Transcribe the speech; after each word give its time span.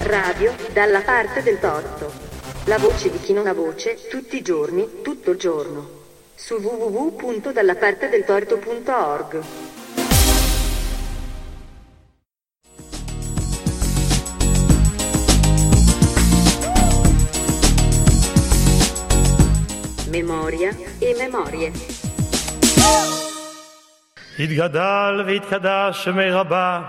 Radio 0.00 0.54
dalla 0.72 1.02
parte 1.02 1.42
del 1.42 1.58
torto. 1.58 2.10
La 2.64 2.78
voce 2.78 3.10
di 3.10 3.20
chi 3.20 3.32
non 3.32 3.46
ha 3.46 3.52
voce, 3.52 4.08
tutti 4.08 4.36
i 4.36 4.42
giorni, 4.42 5.02
tutto 5.02 5.32
il 5.32 5.38
giorno. 5.38 5.86
Su 6.34 6.54
www.dallapartedeltorto.org. 6.54 9.42
Memoria 20.08 20.70
e 20.98 21.14
memorie. 21.18 21.72
יתגדל 24.38 25.22
ויתקדש 25.26 26.04
שמי 26.04 26.30
רבה, 26.30 26.80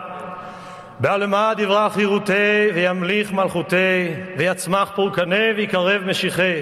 בעלמא 1.01 1.55
דברה 1.55 1.91
חירותי, 1.91 2.69
וימליך 2.75 3.33
מלכותי, 3.33 4.09
ויצמח 4.37 4.91
פורקני, 4.95 5.53
ויקרב 5.57 6.03
משיחי. 6.07 6.61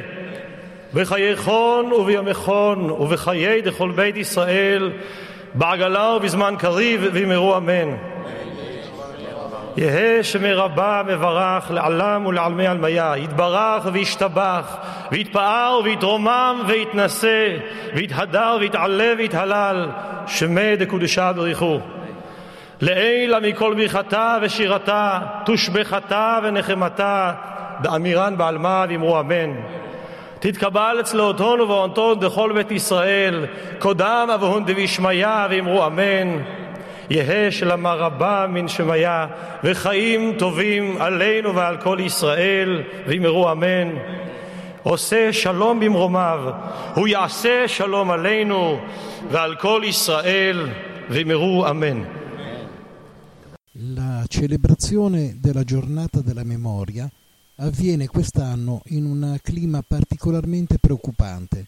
בחיי 0.95 1.37
חון 1.37 1.93
ובימי 1.93 2.35
חון, 2.35 2.91
ובחיי 2.91 3.63
דכל 3.63 3.91
בית 3.91 4.17
ישראל, 4.17 4.91
בעגלה 5.55 6.13
ובזמן 6.17 6.55
קריב, 6.59 7.07
ואמרו 7.13 7.57
אמן. 7.57 7.97
יהא 9.77 10.23
שמי 10.23 10.53
רבה 10.53 11.03
מברך 11.07 11.71
לעלם 11.71 12.27
ולעלמי 12.27 12.67
עלמיה, 12.67 13.15
יתברך 13.17 13.87
וישתבח, 13.93 14.77
ויתפאר 15.13 15.81
ויתרומם 15.85 16.63
ויתנשא, 16.67 17.57
ויתהדר 17.95 18.57
ויתעלה 18.61 19.13
ויתהלל, 19.19 19.89
שמי 20.27 20.77
דקודשה 20.77 21.33
בריחו. 21.33 21.81
לעילה 22.81 23.41
מכל 23.41 23.75
ברכתה 23.75 24.37
ושירתה, 24.43 25.19
תושבחתה 25.45 26.39
ונחמתה, 26.43 27.33
באמירן 27.81 28.37
בעלמא 28.37 28.85
ואמרו 28.89 29.21
אמן. 29.21 29.53
תתקבל 30.41 30.97
אצלותון 31.01 31.61
ובעונתון 31.61 32.21
דכל 32.21 32.53
בית 32.55 32.71
ישראל, 32.71 33.47
קודם 33.79 34.29
אבהון 34.35 34.65
דבישמיה 34.65 35.47
ואמרו 35.51 35.87
אמן. 35.87 36.39
יהא 37.11 37.51
שלמה 37.51 37.95
רבה 37.95 38.47
מן 38.49 38.69
שמיה, 38.69 39.27
וחיים 39.65 40.35
טובים 40.39 40.97
עלינו 41.01 41.55
ועל 41.55 41.77
כל 41.77 41.99
ישראל, 42.01 42.83
ואמרו 43.07 43.53
אמן. 43.53 43.91
עושה 44.83 45.33
שלום 45.33 45.81
במרומיו, 45.81 46.41
הוא 46.95 47.09
יעשה 47.09 47.69
שלום 47.69 48.11
עלינו 48.11 48.81
ועל 49.31 49.55
כל 49.55 49.83
ישראל, 49.85 50.69
ואמרו 51.11 51.67
אמן. 51.71 52.03
La 53.79 54.25
celebrazione 54.27 55.37
della 55.39 55.63
giornata 55.63 56.23
della 56.23 56.45
memoria 56.45 57.11
avviene 57.57 58.07
quest'anno 58.07 58.81
in 58.87 59.05
un 59.05 59.39
clima 59.43 59.83
particolarmente 59.87 60.79
preoccupante. 60.79 61.67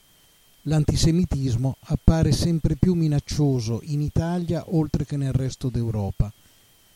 L'antisemitismo 0.63 1.77
appare 1.81 2.33
sempre 2.33 2.77
più 2.77 2.95
minaccioso 2.95 3.81
in 3.83 4.01
Italia 4.01 4.65
oltre 4.69 5.05
che 5.05 5.19
nel 5.19 5.35
resto 5.35 5.69
d'Europa 5.69 6.33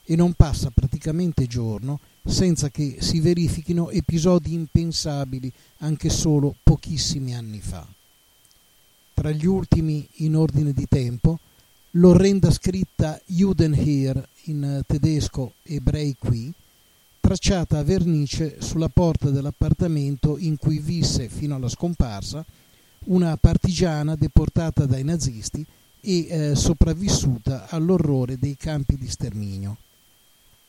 e 0.02 0.16
non 0.16 0.32
passa 0.32 0.70
praticamente 0.70 1.46
giorno 1.46 2.00
senza 2.24 2.70
che 2.70 2.96
si 3.00 3.20
verifichino 3.20 3.90
episodi 3.90 4.54
impensabili 4.54 5.52
anche 5.80 6.08
solo 6.08 6.54
pochissimi 6.62 7.34
anni 7.34 7.60
fa. 7.60 7.86
Tra 9.12 9.30
gli 9.30 9.44
ultimi 9.44 10.08
in 10.16 10.36
ordine 10.36 10.72
di 10.72 10.86
tempo, 10.88 11.38
l'orrenda 11.92 12.50
scritta 12.50 13.20
Juden 13.26 13.74
in 14.44 14.82
tedesco 14.86 15.54
ebrei 15.62 16.16
qui, 16.18 16.52
tracciata 17.20 17.78
a 17.78 17.82
vernice 17.82 18.56
sulla 18.60 18.88
porta 18.88 19.30
dell'appartamento 19.30 20.38
in 20.38 20.56
cui 20.56 20.78
visse 20.78 21.28
fino 21.28 21.54
alla 21.54 21.68
scomparsa 21.68 22.44
una 23.04 23.36
partigiana 23.36 24.16
deportata 24.16 24.86
dai 24.86 25.04
nazisti 25.04 25.64
e 26.00 26.26
eh, 26.28 26.54
sopravvissuta 26.56 27.68
all'orrore 27.68 28.38
dei 28.38 28.56
campi 28.56 28.96
di 28.96 29.08
sterminio. 29.08 29.76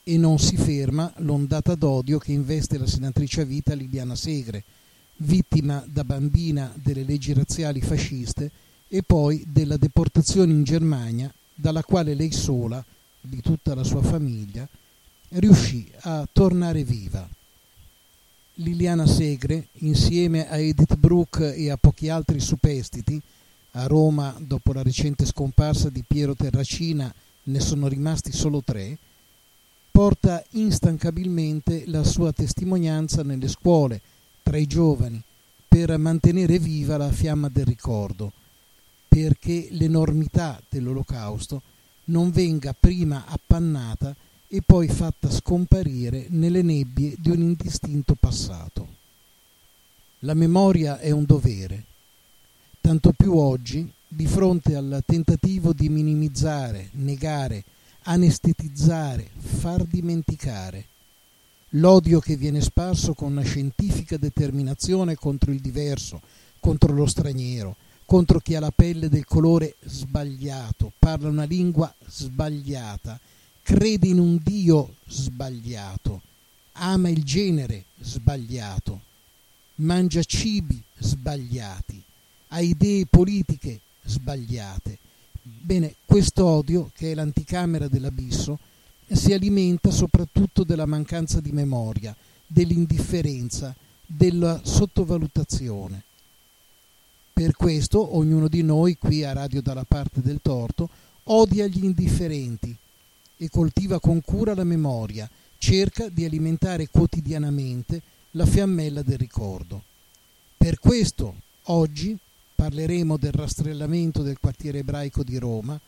E 0.04 0.18
non 0.18 0.38
si 0.38 0.58
ferma 0.58 1.12
l'ondata 1.18 1.76
d'odio 1.76 2.18
che 2.18 2.34
investe 2.34 2.78
la 2.78 2.88
senatrice 2.88 3.42
a 3.42 3.46
vita 3.46 3.74
Liliana 3.74 4.16
Segre, 4.16 4.64
vittima 5.18 5.84
da 5.88 6.04
bambina 6.04 6.72
delle 6.76 7.04
leggi 7.04 7.34
razziali 7.34 7.82
fasciste 7.82 8.52
e 8.88 9.02
poi 9.04 9.44
della 9.48 9.78
deportazione 9.78 10.52
in 10.52 10.64
Germania, 10.64 11.34
dalla 11.54 11.84
quale 11.84 12.14
lei 12.14 12.32
sola, 12.32 12.84
di 13.20 13.42
tutta 13.42 13.74
la 13.74 13.84
sua 13.84 14.02
famiglia, 14.02 14.68
riuscì 15.30 15.90
a 16.02 16.28
tornare 16.32 16.84
viva. 16.84 17.28
Liliana 18.56 19.08
Segre, 19.08 19.68
insieme 19.80 20.48
a 20.48 20.58
Edith 20.58 20.96
Brooke 20.96 21.56
e 21.56 21.72
a 21.72 21.78
pochi 21.78 22.10
altri 22.10 22.40
superstiti, 22.40 23.20
a 23.72 23.88
Roma 23.88 24.36
dopo 24.38 24.74
la 24.74 24.84
recente 24.84 25.26
scomparsa 25.26 25.90
di 25.90 26.04
Piero 26.06 26.36
Terracina 26.36 27.12
ne 27.46 27.60
sono 27.60 27.88
rimasti 27.88 28.32
solo 28.32 28.62
tre, 28.64 28.98
porta 29.90 30.44
instancabilmente 30.52 31.84
la 31.88 32.04
sua 32.04 32.32
testimonianza 32.32 33.24
nelle 33.24 33.48
scuole, 33.48 34.02
tra 34.44 34.58
i 34.58 34.68
giovani, 34.68 35.22
per 35.68 35.98
mantenere 35.98 36.60
viva 36.60 36.98
la 36.98 37.12
fiamma 37.12 37.50
del 37.50 37.66
ricordo, 37.66 38.32
perché 39.14 39.68
l'enormità 39.70 40.60
dell'olocausto 40.68 41.62
non 42.06 42.32
venga 42.32 42.74
prima 42.74 43.26
appannata 43.28 44.16
e 44.48 44.64
poi 44.66 44.88
fatta 44.88 45.30
scomparire 45.30 46.26
nelle 46.30 46.64
nebbie 46.64 47.14
di 47.20 47.30
un 47.30 47.42
indistinto 47.42 48.16
passato. 48.16 48.88
La 50.22 50.34
memoria 50.34 50.98
è 50.98 51.12
un 51.12 51.26
dovere, 51.26 51.84
tanto 52.82 53.14
più 53.16 53.38
oggi 53.38 53.88
di 54.08 54.26
fronte 54.26 54.76
al 54.76 55.04
tentativo 55.06 55.74
di 55.74 55.90
minimizzare, 55.90 56.90
negare, 56.94 57.64
anestetizzare, 58.06 59.30
far 59.38 59.84
dimenticare 59.86 60.86
l'odio 61.76 62.20
che 62.20 62.36
viene 62.36 62.62
sparso 62.62 63.14
con 63.14 63.32
una 63.32 63.44
scientifica 63.44 64.18
determinazione 64.18 65.14
contro 65.14 65.52
il 65.52 65.60
diverso, 65.60 66.20
contro 66.60 66.94
lo 66.94 67.06
straniero, 67.06 67.76
contro 68.14 68.38
chi 68.38 68.54
ha 68.54 68.60
la 68.60 68.70
pelle 68.70 69.10
del 69.10 69.26
colore 69.26 69.74
sbagliato, 69.86 70.92
parla 71.00 71.30
una 71.30 71.46
lingua 71.46 71.92
sbagliata, 72.06 73.20
crede 73.64 74.08
in 74.08 74.20
un 74.20 74.40
Dio 74.40 74.98
sbagliato, 75.08 76.22
ama 76.74 77.10
il 77.10 77.24
genere 77.24 77.86
sbagliato, 78.00 79.02
mangia 79.78 80.22
cibi 80.22 80.80
sbagliati, 80.96 82.00
ha 82.50 82.62
idee 82.62 83.08
politiche 83.08 83.80
sbagliate. 84.04 85.00
Bene, 85.42 85.96
questo 86.06 86.46
odio, 86.46 86.92
che 86.94 87.14
è 87.14 87.16
l'anticamera 87.16 87.88
dell'abisso, 87.88 88.60
si 89.10 89.34
alimenta 89.34 89.90
soprattutto 89.90 90.64
della 90.64 90.86
mancanza 90.86 91.42
di 91.42 91.52
memoria, 91.52 92.16
dell'indifferenza, 92.46 93.74
della 94.06 94.62
sottovalutazione. 94.64 96.04
Per 97.34 97.56
questo 97.56 98.16
ognuno 98.16 98.48
di 98.48 98.62
noi 98.62 98.96
qui 98.96 99.24
a 99.24 99.34
Radio 99.34 99.64
dalla 99.64 99.86
parte 99.86 100.22
del 100.22 100.40
torto 100.40 100.88
odia 101.24 101.66
gli 101.66 101.84
indifferenti 101.84 102.76
e 103.38 103.50
coltiva 103.50 104.00
con 104.00 104.22
cura 104.22 104.54
la 104.54 104.64
memoria, 104.64 105.28
cerca 105.58 106.10
di 106.10 106.26
alimentare 106.26 106.90
quotidianamente 106.90 108.02
la 108.32 108.46
fiammella 108.46 109.02
del 109.02 109.18
ricordo. 109.18 109.82
Per 110.56 110.78
questo 110.78 111.36
oggi 111.64 112.16
parleremo 112.54 113.18
del 113.18 113.32
rastrellamento 113.32 114.22
del 114.22 114.40
quartiere 114.40 114.80
ebraico 114.80 115.24
di 115.24 115.38
Roma, 115.38 115.80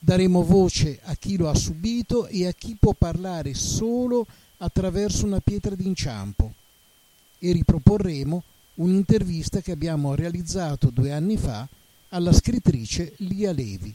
daremo 0.00 0.42
voce 0.42 0.98
a 1.04 1.14
chi 1.14 1.36
lo 1.36 1.48
ha 1.48 1.54
subito 1.54 2.26
e 2.26 2.46
a 2.46 2.52
chi 2.52 2.76
può 2.78 2.92
parlare 2.92 3.54
solo 3.54 4.26
attraverso 4.58 5.26
una 5.26 5.40
pietra 5.40 5.76
d'inciampo 5.76 6.52
e 7.38 7.52
riproporremo 7.52 8.42
un'intervista 8.78 9.60
che 9.60 9.72
abbiamo 9.72 10.14
realizzato 10.14 10.90
due 10.90 11.12
anni 11.12 11.36
fa 11.36 11.68
alla 12.10 12.32
scrittrice 12.32 13.14
Lia 13.18 13.52
Levi. 13.52 13.94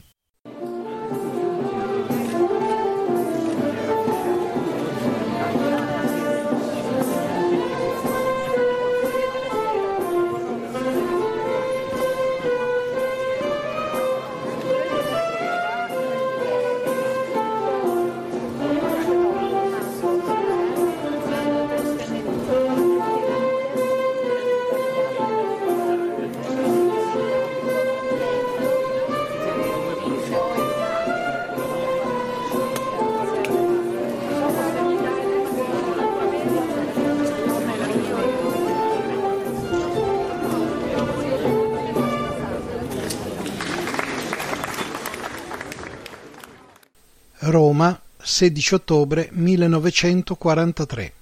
Roma, 47.54 48.02
16 48.20 48.74
ottobre 48.74 49.30
1943. 49.32 51.14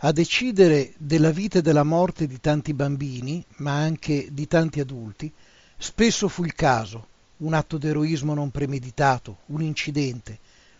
A 0.00 0.12
decidere 0.12 0.92
della 0.98 1.30
vita 1.30 1.60
e 1.60 1.62
della 1.62 1.82
morte 1.82 2.26
di 2.26 2.38
tanti 2.40 2.74
bambini, 2.74 3.42
ma 3.56 3.72
anche 3.72 4.28
di 4.30 4.46
tanti 4.46 4.80
adulti, 4.80 5.32
spesso 5.78 6.28
fu 6.28 6.44
il 6.44 6.54
caso, 6.54 7.06
un 7.38 7.54
atto 7.54 7.78
d'eroismo 7.78 8.34
non 8.34 8.50
premeditato, 8.50 9.38
un 9.46 9.62
incidente, 9.62 10.38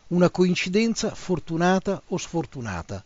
una 0.08 0.28
coincidenza 0.28 1.14
fortunata 1.14 2.02
o 2.08 2.18
sfortunata. 2.18 3.02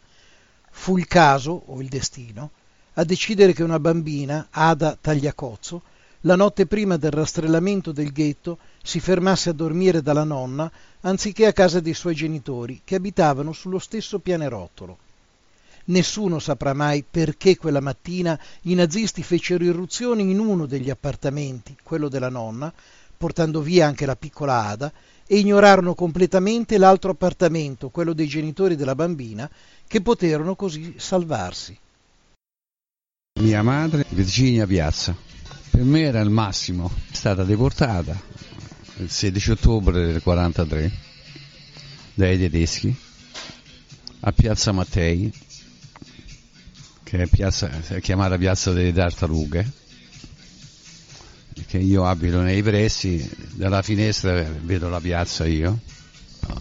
Fu 0.72 0.98
il 0.98 1.06
caso, 1.06 1.62
o 1.66 1.80
il 1.80 1.86
destino, 1.86 2.50
a 2.94 3.04
decidere 3.04 3.52
che 3.52 3.62
una 3.62 3.78
bambina, 3.78 4.48
Ada 4.50 4.98
Tagliacozzo, 5.00 5.82
la 6.22 6.36
notte 6.36 6.66
prima 6.66 6.96
del 6.96 7.10
rastrellamento 7.10 7.92
del 7.92 8.12
ghetto 8.12 8.58
si 8.82 9.00
fermasse 9.00 9.50
a 9.50 9.54
dormire 9.54 10.02
dalla 10.02 10.24
nonna 10.24 10.70
anziché 11.00 11.46
a 11.46 11.52
casa 11.52 11.80
dei 11.80 11.94
suoi 11.94 12.14
genitori, 12.14 12.82
che 12.84 12.96
abitavano 12.96 13.52
sullo 13.52 13.78
stesso 13.78 14.18
pianerottolo. 14.18 14.98
Nessuno 15.86 16.38
saprà 16.38 16.74
mai 16.74 17.04
perché 17.08 17.56
quella 17.56 17.80
mattina 17.80 18.38
i 18.62 18.74
nazisti 18.74 19.22
fecero 19.22 19.64
irruzione 19.64 20.22
in 20.22 20.38
uno 20.38 20.66
degli 20.66 20.90
appartamenti, 20.90 21.76
quello 21.82 22.08
della 22.08 22.28
nonna, 22.28 22.72
portando 23.16 23.60
via 23.60 23.86
anche 23.86 24.06
la 24.06 24.14
piccola 24.14 24.66
Ada, 24.66 24.92
e 25.26 25.38
ignorarono 25.38 25.94
completamente 25.94 26.78
l'altro 26.78 27.10
appartamento, 27.10 27.88
quello 27.88 28.12
dei 28.12 28.28
genitori 28.28 28.76
della 28.76 28.94
bambina, 28.94 29.50
che 29.88 30.00
poterono 30.00 30.54
così 30.54 30.94
salvarsi. 30.98 31.76
Mia 33.40 33.62
madre, 33.62 34.04
Virginia 34.10 34.66
Piazza, 34.66 35.16
per 35.72 35.84
me 35.84 36.02
era 36.02 36.20
il 36.20 36.28
massimo, 36.28 36.92
è 37.10 37.14
stata 37.14 37.44
deportata 37.44 38.20
il 38.98 39.08
16 39.08 39.52
ottobre 39.52 39.94
del 39.94 40.22
1943 40.22 40.92
dai 42.12 42.38
tedeschi 42.38 42.94
a 44.20 44.32
Piazza 44.32 44.70
Mattei, 44.72 45.32
che 47.02 47.22
è, 47.22 47.26
piazza, 47.26 47.70
è 47.88 48.00
chiamata 48.02 48.36
Piazza 48.36 48.72
delle 48.72 48.92
Tartarughe, 48.92 49.72
che 51.66 51.78
io 51.78 52.04
abito 52.04 52.42
nei 52.42 52.62
pressi, 52.62 53.28
dalla 53.54 53.80
finestra 53.80 54.42
vedo 54.42 54.90
la 54.90 55.00
piazza 55.00 55.46
io. 55.46 55.80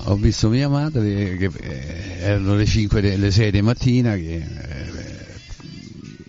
Ho 0.06 0.16
visto 0.16 0.48
mia 0.48 0.70
madre 0.70 1.36
che 1.36 1.52
eh, 1.60 2.18
erano 2.20 2.56
le 2.56 2.66
5, 2.66 3.18
le 3.18 3.32
6 3.32 3.52
di 3.52 3.62
mattina 3.62 4.16
che 4.16 4.36
eh, 4.36 5.31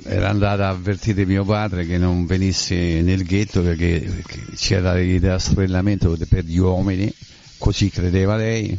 era 0.04 0.28
andata 0.31 0.66
a 0.66 0.70
avvertire 0.70 1.25
mio 1.25 1.44
padre 1.44 1.87
che 1.87 1.96
non 1.96 2.26
venisse 2.26 3.02
nel 3.02 3.25
ghetto 3.25 3.62
perché 3.62 4.25
c'era 4.56 5.00
il 5.00 5.20
rastrellamento 5.20 6.16
per 6.28 6.44
gli 6.44 6.58
uomini, 6.58 7.12
così 7.58 7.90
credeva 7.90 8.37
lei. 8.37 8.78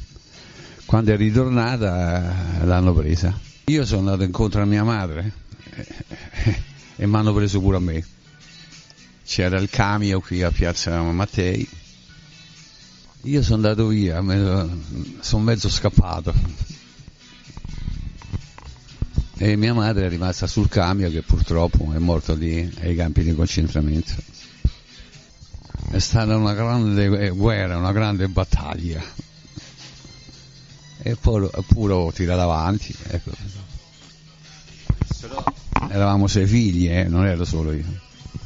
Quando 0.86 1.14
è 1.14 1.18
ritornata 1.18 2.64
l'hanno 2.64 2.94
presa. 2.94 3.38
Io 3.66 3.86
sono 3.86 4.02
andato 4.02 4.24
incontro 4.24 4.62
a 4.62 4.66
mia 4.66 4.84
madre 4.84 5.31
e 6.98 7.08
mi 7.08 7.16
hanno 7.16 7.34
preso 7.34 7.60
pure 7.62 7.78
a 7.78 7.80
me. 7.80 8.06
C'era 9.26 9.58
il 9.58 9.69
camion 9.69 10.22
qui 10.22 10.44
a 10.44 10.52
Piazza 10.52 11.02
Mattei. 11.02 11.68
Io 13.24 13.42
sono 13.42 13.56
andato 13.56 13.88
via, 13.88 14.22
sono 15.22 15.44
mezzo 15.44 15.69
scappato 15.69 16.34
e 19.35 19.56
mia 19.56 19.74
madre 19.74 20.06
è 20.06 20.09
rimasta 20.09 20.45
sul 20.45 20.69
camion 20.69 21.12
che 21.12 21.24
purtroppo 21.24 21.91
è 21.94 21.97
morto 21.97 22.35
lì 22.35 22.71
ai 22.81 22.95
campi 22.95 23.24
di 23.24 23.33
concentramento. 23.33 24.13
È 25.89 26.00
stata 26.00 26.35
una 26.35 26.53
grande 26.53 27.30
guerra, 27.30 27.77
una 27.77 27.91
grande 27.91 28.27
battaglia. 28.27 29.03
E 31.06 31.15
poi 31.15 31.50
pure 31.68 31.94
ho 31.94 32.12
tirato 32.12 32.41
avanti. 32.41 32.95
Ecco. 33.07 33.31
Eravamo 35.89 36.27
sei 36.27 36.45
figli, 36.45 36.89
eh, 36.89 37.06
non 37.06 37.25
ero 37.25 37.44
solo 37.44 37.74
io. 37.74 37.85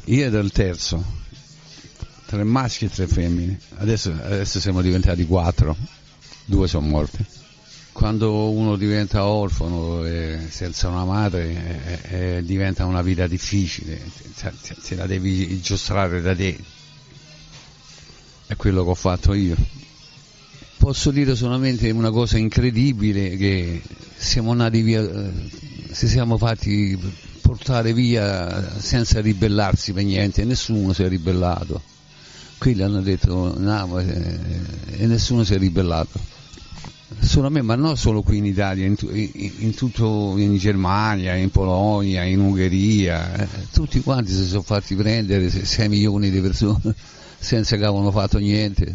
Io 0.06 0.24
ero 0.24 0.38
il 0.38 0.50
terzo, 0.52 1.04
tre 2.26 2.44
maschi 2.44 2.86
e 2.86 2.90
tre 2.90 3.06
femmine. 3.06 3.60
Adesso, 3.76 4.10
adesso 4.10 4.58
siamo 4.58 4.80
diventati 4.80 5.24
quattro, 5.26 5.76
due 6.46 6.66
sono 6.66 6.86
morti 6.86 7.37
quando 7.98 8.52
uno 8.52 8.76
diventa 8.76 9.24
orfano 9.24 10.04
e 10.04 10.46
senza 10.50 10.86
una 10.86 11.04
madre 11.04 12.02
e, 12.04 12.36
e 12.36 12.44
diventa 12.44 12.84
una 12.84 13.02
vita 13.02 13.26
difficile, 13.26 14.00
te 14.36 14.94
la 14.94 15.04
devi 15.04 15.60
giostrare 15.60 16.20
da 16.20 16.32
te. 16.32 16.56
È 18.46 18.54
quello 18.54 18.84
che 18.84 18.90
ho 18.90 18.94
fatto 18.94 19.34
io. 19.34 19.56
Posso 20.76 21.10
dire 21.10 21.34
solamente 21.34 21.90
una 21.90 22.12
cosa 22.12 22.38
incredibile 22.38 23.36
che 23.36 23.82
siamo 24.16 24.54
nati 24.54 24.80
via, 24.80 25.04
si 25.90 26.06
siamo 26.06 26.38
fatti 26.38 26.96
portare 27.40 27.92
via 27.92 28.78
senza 28.78 29.20
ribellarsi 29.20 29.92
per 29.92 30.04
niente, 30.04 30.44
nessuno 30.44 30.92
si 30.92 31.02
è 31.02 31.08
ribellato. 31.08 31.82
Qui 32.58 32.76
le 32.76 32.84
hanno 32.84 33.00
detto 33.00 33.58
no, 33.58 33.98
e 33.98 35.06
nessuno 35.06 35.42
si 35.42 35.54
è 35.54 35.58
ribellato 35.58 36.36
me, 37.48 37.62
ma 37.62 37.74
non 37.74 37.96
solo 37.96 38.22
qui 38.22 38.36
in 38.38 38.44
Italia, 38.44 38.84
in, 38.84 38.96
in, 39.00 39.52
in, 39.58 39.74
tutto 39.74 40.34
in 40.36 40.56
Germania, 40.56 41.34
in 41.34 41.50
Polonia, 41.50 42.22
in 42.24 42.40
Ungheria, 42.40 43.34
eh, 43.34 43.48
tutti 43.72 44.00
quanti 44.00 44.32
si 44.32 44.44
sono 44.44 44.62
fatti 44.62 44.94
prendere 44.94 45.48
6 45.48 45.88
milioni 45.88 46.30
di 46.30 46.40
persone 46.40 46.94
senza 47.38 47.76
che 47.76 47.84
avevano 47.84 48.10
fatto 48.10 48.38
niente 48.38 48.94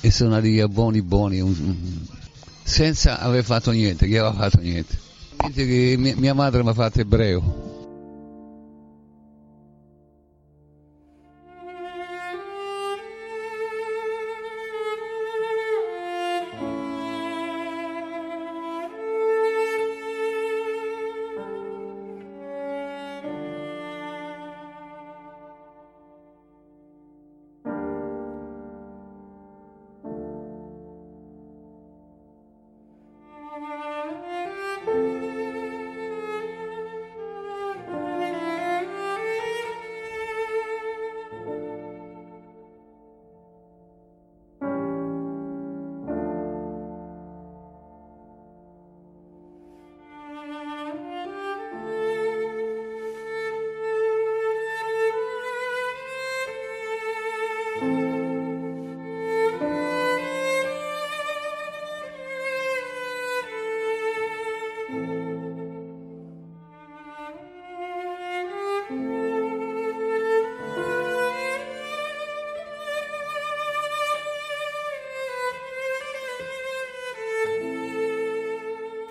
e 0.00 0.10
sono 0.10 0.34
arrivati 0.34 0.72
buoni 0.72 1.02
buoni 1.02 1.94
senza 2.62 3.20
aver 3.20 3.44
fatto 3.44 3.70
niente, 3.70 4.06
chi 4.06 4.16
aveva 4.16 4.34
fatto 4.34 4.60
niente. 4.60 4.98
Mia 6.16 6.34
madre 6.34 6.62
mi 6.62 6.70
ha 6.70 6.74
fatto 6.74 7.00
ebreo 7.00 7.75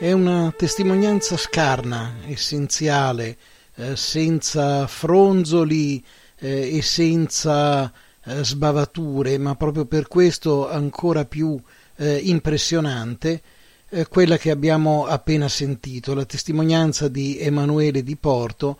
È 0.05 0.11
una 0.11 0.53
testimonianza 0.55 1.35
scarna, 1.35 2.17
essenziale, 2.27 3.37
eh, 3.73 3.95
senza 3.95 4.85
fronzoli 4.85 6.05
eh, 6.37 6.77
e 6.77 6.81
senza 6.83 7.91
eh, 8.25 8.43
sbavature, 8.43 9.37
ma 9.37 9.55
proprio 9.55 9.85
per 9.85 10.07
questo 10.07 10.69
ancora 10.69 11.25
più 11.25 11.59
eh, 11.97 12.17
impressionante, 12.17 13.41
eh, 13.89 14.07
quella 14.07 14.37
che 14.37 14.51
abbiamo 14.51 15.05
appena 15.05 15.47
sentito, 15.47 16.13
la 16.13 16.25
testimonianza 16.25 17.07
di 17.07 17.39
Emanuele 17.39 18.03
di 18.03 18.15
Porto 18.15 18.77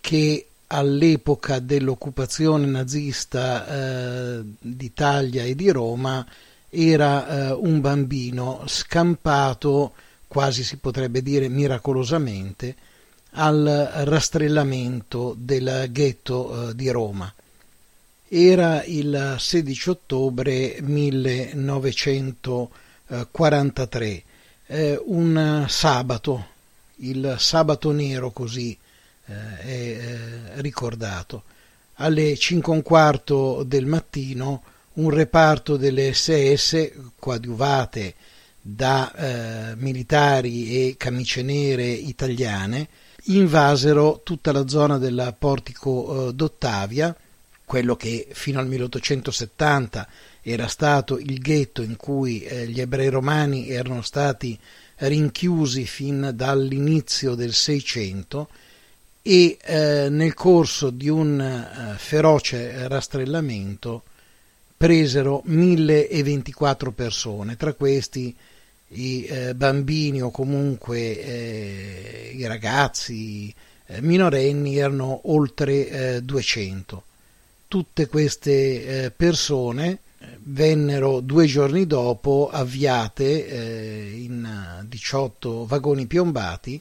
che 0.00 0.46
all'epoca 0.68 1.58
dell'occupazione 1.58 2.66
nazista 2.66 3.66
eh, 3.66 4.42
d'Italia 4.58 5.44
e 5.44 5.54
di 5.54 5.70
Roma 5.70 6.26
era 6.68 7.56
un 7.56 7.80
bambino 7.80 8.62
scampato 8.66 9.92
quasi 10.34 10.64
si 10.64 10.78
potrebbe 10.78 11.22
dire 11.22 11.48
miracolosamente, 11.48 12.74
al 13.34 13.90
rastrellamento 14.02 15.36
del 15.38 15.86
ghetto 15.92 16.70
eh, 16.70 16.74
di 16.74 16.90
Roma. 16.90 17.32
Era 18.36 18.82
il 18.84 19.36
16 19.38 19.90
ottobre 19.90 20.78
1943 20.80 22.82
1943, 23.08 24.22
eh, 24.66 25.02
un 25.06 25.66
sabato, 25.68 26.46
il 26.96 27.36
sabato 27.38 27.92
nero 27.92 28.30
così 28.30 28.76
eh, 29.26 29.58
è 29.58 29.68
eh, 29.68 30.60
ricordato. 30.60 31.44
Alle 31.94 32.36
5 32.36 32.72
e 32.72 32.76
un 32.76 32.82
quarto 32.82 33.62
del 33.62 33.86
mattino 33.86 34.62
un 34.94 35.10
reparto 35.10 35.76
delle 35.76 36.12
SS 36.12 36.90
coadiuvate 37.18 38.14
da 38.60 39.12
eh, 39.12 39.74
militari 39.76 40.88
e 40.88 40.96
camicie 40.96 41.42
nere 41.42 41.86
italiane 41.86 42.88
invasero 43.24 44.20
tutta 44.24 44.52
la 44.52 44.66
zona 44.66 44.98
del 44.98 45.34
portico 45.38 46.28
eh, 46.28 46.32
d'Ottavia, 46.32 47.14
quello 47.64 47.96
che 47.96 48.28
fino 48.32 48.60
al 48.60 48.68
1870 48.68 50.06
era 50.42 50.68
stato 50.68 51.18
il 51.18 51.38
ghetto 51.38 51.82
in 51.82 51.96
cui 51.96 52.42
eh, 52.42 52.68
gli 52.68 52.80
ebrei 52.80 53.08
romani 53.08 53.70
erano 53.70 54.02
stati 54.02 54.58
rinchiusi 54.96 55.86
fin 55.86 56.32
dall'inizio 56.34 57.34
del 57.34 57.54
Seicento 57.54 58.48
e 59.22 59.56
eh, 59.60 60.08
nel 60.10 60.34
corso 60.34 60.90
di 60.90 61.08
un 61.08 61.40
eh, 61.40 61.94
feroce 61.96 62.86
rastrellamento 62.88 64.02
presero 64.76 65.40
1024 65.46 66.92
persone, 66.92 67.56
tra 67.56 67.72
questi 67.72 68.36
i 68.88 69.26
bambini 69.54 70.20
o 70.20 70.30
comunque 70.30 72.32
i 72.32 72.46
ragazzi 72.46 73.52
minorenni 74.00 74.76
erano 74.76 75.22
oltre 75.32 76.20
200. 76.22 77.02
Eh, 77.64 77.68
Tutte 77.68 78.06
queste 78.06 79.12
persone 79.16 79.98
vennero 80.44 81.20
due 81.20 81.46
giorni 81.46 81.86
dopo 81.86 82.48
avviate 82.52 84.14
in 84.16 84.84
18 84.86 85.66
vagoni 85.66 86.06
piombati 86.06 86.80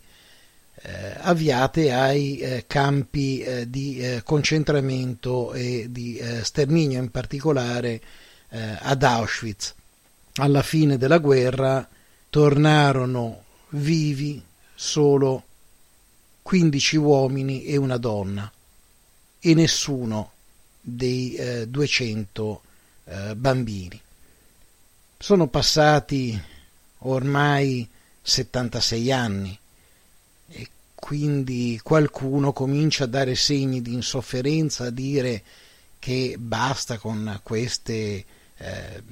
eh, 0.85 1.15
avviate 1.19 1.91
ai 1.93 2.39
eh, 2.39 2.65
campi 2.67 3.39
eh, 3.41 3.69
di 3.69 3.99
eh, 3.99 4.21
concentramento 4.23 5.53
e 5.53 5.87
di 5.89 6.17
eh, 6.17 6.43
sterminio, 6.43 6.99
in 6.99 7.09
particolare 7.09 8.01
eh, 8.49 8.77
ad 8.79 9.03
Auschwitz. 9.03 9.73
Alla 10.35 10.61
fine 10.61 10.97
della 10.97 11.19
guerra 11.19 11.87
tornarono 12.29 13.43
vivi 13.69 14.43
solo 14.75 15.43
15 16.41 16.97
uomini 16.97 17.63
e 17.63 17.77
una 17.77 17.97
donna 17.97 18.51
e 19.39 19.53
nessuno 19.53 20.31
dei 20.85 21.65
200 21.67 22.61
bambini. 23.35 23.99
Sono 25.17 25.47
passati 25.47 26.39
ormai 26.99 27.87
76 28.21 29.11
anni 29.11 29.57
e 30.49 30.69
quindi 30.95 31.79
qualcuno 31.81 32.51
comincia 32.53 33.05
a 33.05 33.07
dare 33.07 33.35
segni 33.35 33.81
di 33.81 33.93
insofferenza, 33.93 34.85
a 34.85 34.89
dire 34.89 35.43
che 35.99 36.35
basta 36.37 36.97
con, 36.97 37.39
queste, 37.43 38.25
eh, 38.57 39.03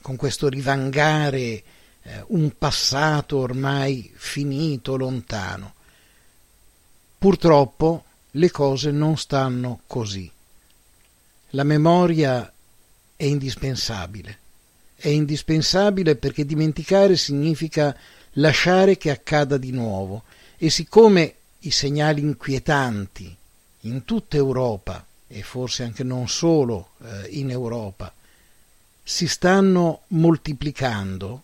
con 0.00 0.16
questo 0.16 0.48
rivangare 0.48 1.40
eh, 1.40 1.62
un 2.28 2.56
passato 2.56 3.38
ormai 3.38 4.10
finito, 4.14 4.96
lontano. 4.96 5.74
Purtroppo 7.18 8.04
le 8.32 8.50
cose 8.50 8.90
non 8.90 9.18
stanno 9.18 9.80
così. 9.86 10.30
La 11.50 11.64
memoria 11.64 12.52
è 13.16 13.24
indispensabile. 13.24 14.38
È 14.94 15.08
indispensabile 15.08 16.16
perché 16.16 16.44
dimenticare 16.44 17.16
significa 17.16 17.96
lasciare 18.34 18.96
che 18.96 19.10
accada 19.10 19.56
di 19.56 19.72
nuovo 19.72 20.24
e 20.56 20.70
siccome 20.70 21.34
i 21.60 21.70
segnali 21.70 22.20
inquietanti 22.20 23.34
in 23.80 24.04
tutta 24.04 24.36
Europa 24.36 25.04
e 25.26 25.42
forse 25.42 25.84
anche 25.84 26.04
non 26.04 26.28
solo 26.28 26.90
eh, 27.02 27.28
in 27.30 27.50
Europa 27.50 28.12
si 29.10 29.26
stanno 29.26 30.02
moltiplicando, 30.08 31.42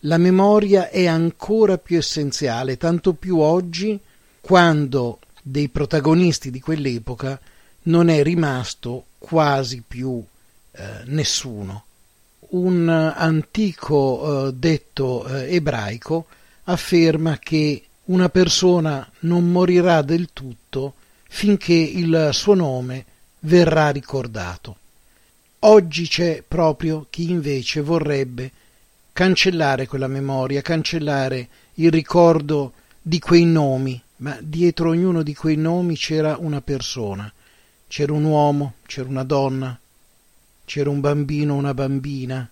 la 0.00 0.18
memoria 0.18 0.88
è 0.88 1.06
ancora 1.06 1.78
più 1.78 1.96
essenziale, 1.96 2.76
tanto 2.76 3.14
più 3.14 3.38
oggi 3.38 3.98
quando 4.40 5.18
dei 5.42 5.68
protagonisti 5.68 6.52
di 6.52 6.60
quell'epoca 6.60 7.40
non 7.86 8.08
è 8.08 8.22
rimasto 8.22 9.06
quasi 9.18 9.82
più 9.86 10.22
eh, 10.72 10.84
nessuno. 11.06 11.84
Un 12.48 12.88
antico 12.88 14.48
eh, 14.48 14.52
detto 14.52 15.26
eh, 15.26 15.54
ebraico 15.54 16.26
afferma 16.64 17.38
che 17.38 17.82
una 18.04 18.28
persona 18.28 19.08
non 19.20 19.50
morirà 19.50 20.02
del 20.02 20.28
tutto 20.32 20.94
finché 21.28 21.74
il 21.74 22.30
suo 22.32 22.54
nome 22.54 23.04
verrà 23.40 23.90
ricordato. 23.90 24.76
Oggi 25.60 26.06
c'è 26.06 26.42
proprio 26.46 27.06
chi 27.10 27.30
invece 27.30 27.80
vorrebbe 27.80 28.52
cancellare 29.12 29.86
quella 29.86 30.06
memoria, 30.06 30.60
cancellare 30.60 31.48
il 31.74 31.90
ricordo 31.90 32.72
di 33.02 33.18
quei 33.18 33.44
nomi, 33.44 34.00
ma 34.18 34.36
dietro 34.40 34.90
ognuno 34.90 35.22
di 35.22 35.34
quei 35.34 35.56
nomi 35.56 35.96
c'era 35.96 36.36
una 36.38 36.60
persona, 36.60 37.30
c'era 37.88 38.12
un 38.12 38.24
uomo, 38.24 38.74
c'era 38.86 39.08
una 39.08 39.24
donna, 39.24 39.78
c'era 40.64 40.90
un 40.90 41.00
bambino, 41.00 41.54
una 41.54 41.74
bambina, 41.74 42.48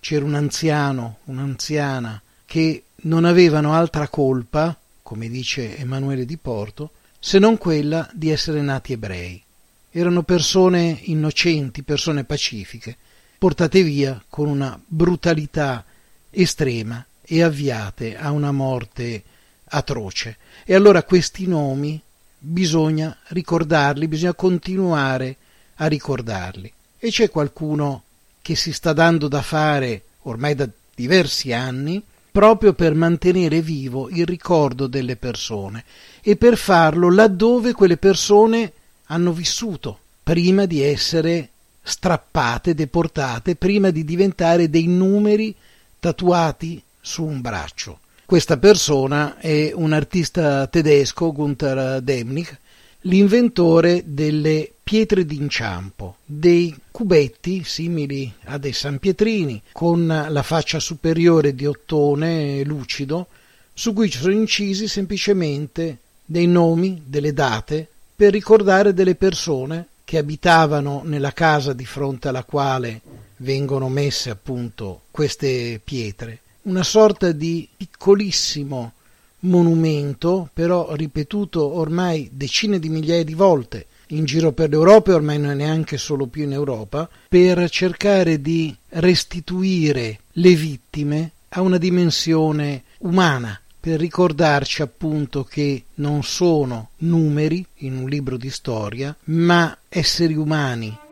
c'era 0.00 0.24
un 0.24 0.34
anziano, 0.34 1.18
un'anziana, 1.24 2.20
che 2.46 2.84
non 3.02 3.24
avevano 3.24 3.74
altra 3.74 4.08
colpa, 4.08 4.78
come 5.02 5.28
dice 5.28 5.76
Emanuele 5.76 6.24
di 6.24 6.36
Porto, 6.36 6.92
se 7.18 7.38
non 7.38 7.58
quella 7.58 8.08
di 8.12 8.30
essere 8.30 8.60
nati 8.60 8.92
ebrei. 8.92 9.42
Erano 9.90 10.22
persone 10.22 10.98
innocenti, 11.04 11.82
persone 11.82 12.24
pacifiche, 12.24 12.96
portate 13.38 13.82
via 13.82 14.22
con 14.28 14.48
una 14.48 14.78
brutalità 14.84 15.84
estrema 16.30 17.04
e 17.22 17.42
avviate 17.42 18.16
a 18.16 18.30
una 18.30 18.52
morte 18.52 19.22
atroce. 19.66 20.36
E 20.64 20.74
allora 20.74 21.02
questi 21.02 21.46
nomi 21.46 22.00
bisogna 22.44 23.16
ricordarli, 23.28 24.06
bisogna 24.06 24.34
continuare 24.34 25.36
a 25.76 25.86
ricordarli. 25.86 26.72
E 26.98 27.10
c'è 27.10 27.30
qualcuno 27.30 28.02
che 28.42 28.54
si 28.54 28.72
sta 28.72 28.92
dando 28.92 29.28
da 29.28 29.40
fare 29.40 30.02
ormai 30.22 30.54
da 30.54 30.68
diversi 30.94 31.52
anni 31.52 32.02
proprio 32.30 32.72
per 32.72 32.94
mantenere 32.94 33.62
vivo 33.62 34.08
il 34.10 34.26
ricordo 34.26 34.86
delle 34.86 35.16
persone 35.16 35.84
e 36.20 36.36
per 36.36 36.56
farlo 36.56 37.10
laddove 37.10 37.72
quelle 37.72 37.96
persone 37.96 38.72
hanno 39.06 39.32
vissuto, 39.32 39.98
prima 40.22 40.66
di 40.66 40.82
essere 40.82 41.50
strappate, 41.82 42.74
deportate, 42.74 43.56
prima 43.56 43.90
di 43.90 44.04
diventare 44.04 44.68
dei 44.68 44.86
numeri 44.86 45.54
tatuati 46.00 46.82
su 47.00 47.24
un 47.24 47.40
braccio. 47.40 48.00
Questa 48.26 48.56
persona 48.56 49.38
è 49.38 49.70
un 49.74 49.92
artista 49.92 50.66
tedesco, 50.66 51.30
Gunther 51.30 52.00
Demnig, 52.00 52.58
l'inventore 53.02 54.02
delle 54.06 54.72
pietre 54.82 55.26
d'inciampo, 55.26 56.16
dei 56.24 56.74
cubetti 56.90 57.62
simili 57.64 58.32
a 58.44 58.56
dei 58.56 58.72
sanpietrini, 58.72 59.60
con 59.72 60.06
la 60.06 60.42
faccia 60.42 60.80
superiore 60.80 61.54
di 61.54 61.66
ottone 61.66 62.64
lucido, 62.64 63.26
su 63.74 63.92
cui 63.92 64.10
sono 64.10 64.32
incisi 64.32 64.88
semplicemente 64.88 65.98
dei 66.24 66.46
nomi, 66.46 67.02
delle 67.04 67.34
date, 67.34 67.86
per 68.16 68.32
ricordare 68.32 68.94
delle 68.94 69.16
persone 69.16 69.88
che 70.02 70.16
abitavano 70.16 71.02
nella 71.04 71.32
casa 71.32 71.74
di 71.74 71.84
fronte 71.84 72.28
alla 72.28 72.44
quale 72.44 73.02
vengono 73.38 73.90
messe 73.90 74.30
appunto 74.30 75.02
queste 75.10 75.78
pietre. 75.84 76.38
Una 76.64 76.82
sorta 76.82 77.30
di 77.32 77.68
piccolissimo 77.76 78.92
monumento, 79.40 80.48
però 80.50 80.94
ripetuto 80.94 81.62
ormai 81.62 82.30
decine 82.32 82.78
di 82.78 82.88
migliaia 82.88 83.22
di 83.22 83.34
volte 83.34 83.86
in 84.08 84.24
giro 84.24 84.52
per 84.52 84.70
l'Europa 84.70 85.10
e 85.10 85.14
ormai 85.14 85.38
non 85.38 85.50
è 85.50 85.54
neanche 85.54 85.98
solo 85.98 86.26
più 86.26 86.44
in 86.44 86.52
Europa, 86.52 87.06
per 87.28 87.68
cercare 87.68 88.40
di 88.40 88.74
restituire 88.90 90.20
le 90.32 90.54
vittime 90.54 91.32
a 91.50 91.60
una 91.60 91.76
dimensione 91.76 92.84
umana, 93.00 93.60
per 93.78 94.00
ricordarci 94.00 94.80
appunto 94.80 95.44
che 95.44 95.84
non 95.96 96.22
sono 96.22 96.92
numeri 96.98 97.62
in 97.80 97.94
un 97.94 98.08
libro 98.08 98.38
di 98.38 98.48
storia, 98.48 99.14
ma 99.24 99.76
esseri 99.90 100.34
umani 100.34 101.02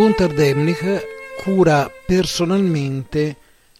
Gunther 0.00 0.32
Demnig 0.32 1.02
cura 1.42 1.92
personalmente 2.06 3.36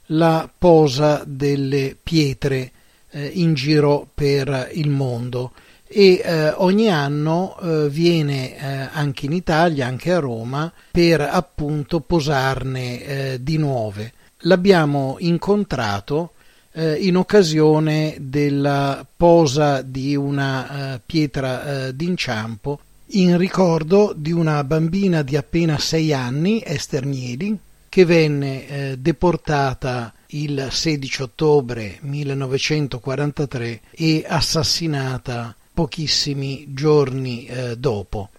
la 0.09 0.51
posa 0.59 1.23
delle 1.25 1.97
pietre 2.01 2.73
eh, 3.09 3.25
in 3.25 3.55
giro 3.55 4.07
per 4.13 4.69
il 4.75 4.91
mondo 4.91 5.53
e 5.87 6.21
eh, 6.23 6.51
ogni 6.51 6.91
anno 6.91 7.59
eh, 7.59 7.89
viene 7.89 8.55
eh, 8.55 8.89
anche 8.93 9.25
in 9.25 9.33
Italia, 9.33 9.87
anche 9.87 10.13
a 10.13 10.19
Roma, 10.19 10.71
per 10.91 11.23
appunto 11.23 12.01
posarne 12.01 13.03
eh, 13.03 13.43
di 13.43 13.57
nuove. 13.57 14.13
L'abbiamo 14.41 15.17
incontrato 15.21 16.33
eh, 16.73 16.97
in 16.97 17.17
occasione 17.17 18.19
della 18.21 19.07
posa 19.17 19.81
di 19.81 20.15
una 20.17 21.01
pietra 21.03 21.91
d'inciampo 21.91 22.79
in 23.13 23.37
ricordo 23.37 24.13
di 24.15 24.31
una 24.31 24.63
bambina 24.63 25.23
di 25.23 25.37
appena 25.37 25.79
sei 25.79 26.13
anni, 26.13 26.63
Esther 26.65 27.07
Mieli, 27.07 27.59
che 27.89 28.05
venne 28.05 28.69
eh, 28.69 28.99
deportata 28.99 30.15
il 30.29 30.69
16 30.71 31.23
ottobre 31.23 31.99
1943 32.03 33.81
e 33.91 34.25
assassinata 34.27 35.57
pochissimi 35.75 36.73
giorni 36.73 37.47
eh, 37.47 37.77
dopo. 37.77 38.31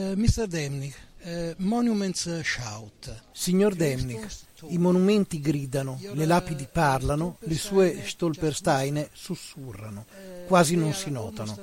Uh, 0.00 0.02
eh, 0.02 0.16
Mr. 0.16 0.46
Demnig, 0.48 0.92
uh, 1.22 1.54
Monuments 1.58 2.40
Shout. 2.40 3.22
Signor 3.30 3.74
Demnig, 3.76 4.26
i 4.68 4.78
monumenti 4.78 5.40
gridano, 5.40 6.00
le 6.14 6.26
lapidi 6.26 6.66
parlano, 6.70 7.36
le 7.40 7.54
sue 7.54 8.02
Stolpersteine 8.04 9.10
sussurrano, 9.12 10.06
quasi 10.48 10.74
non 10.74 10.92
si 10.92 11.10
notano, 11.10 11.56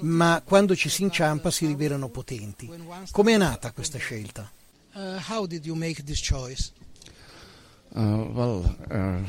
ma 0.00 0.42
quando 0.44 0.74
ci 0.74 0.88
si 0.88 1.02
inciampa 1.02 1.50
si 1.50 1.66
rivelano 1.66 2.08
potenti. 2.08 2.70
Come 3.10 3.34
è 3.34 3.36
nata 3.36 3.72
questa 3.72 3.98
scelta? 3.98 4.50
Uh, 4.94 5.20
how 5.28 5.46
did 5.46 5.64
you 5.66 5.76
make 5.76 6.02
this 6.02 6.20
choice? 6.26 6.72
Uh, 7.94 8.30
well, 8.32 8.76
uh, 8.90 9.22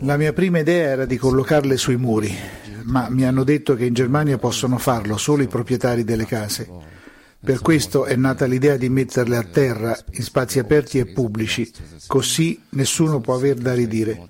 la 0.00 0.16
mia 0.16 0.32
prima 0.32 0.58
idea 0.58 0.88
era 0.88 1.04
di 1.04 1.16
collocarle 1.16 1.76
sui 1.76 1.96
muri, 1.96 2.34
ma 2.82 3.08
mi 3.08 3.24
hanno 3.24 3.44
detto 3.44 3.74
che 3.74 3.84
in 3.84 3.94
Germania 3.94 4.38
possono 4.38 4.78
farlo 4.78 5.16
solo 5.16 5.42
i 5.42 5.46
proprietari 5.46 6.02
delle 6.04 6.26
case. 6.26 6.68
Per 7.44 7.60
questo 7.60 8.04
è 8.04 8.14
nata 8.14 8.46
l'idea 8.46 8.76
di 8.76 8.88
metterle 8.88 9.36
a 9.36 9.42
terra 9.42 9.96
in 10.12 10.22
spazi 10.22 10.58
aperti 10.58 10.98
e 10.98 11.06
pubblici, 11.06 11.70
così 12.06 12.60
nessuno 12.70 13.20
può 13.20 13.34
aver 13.34 13.56
da 13.56 13.74
ridire. 13.74 14.28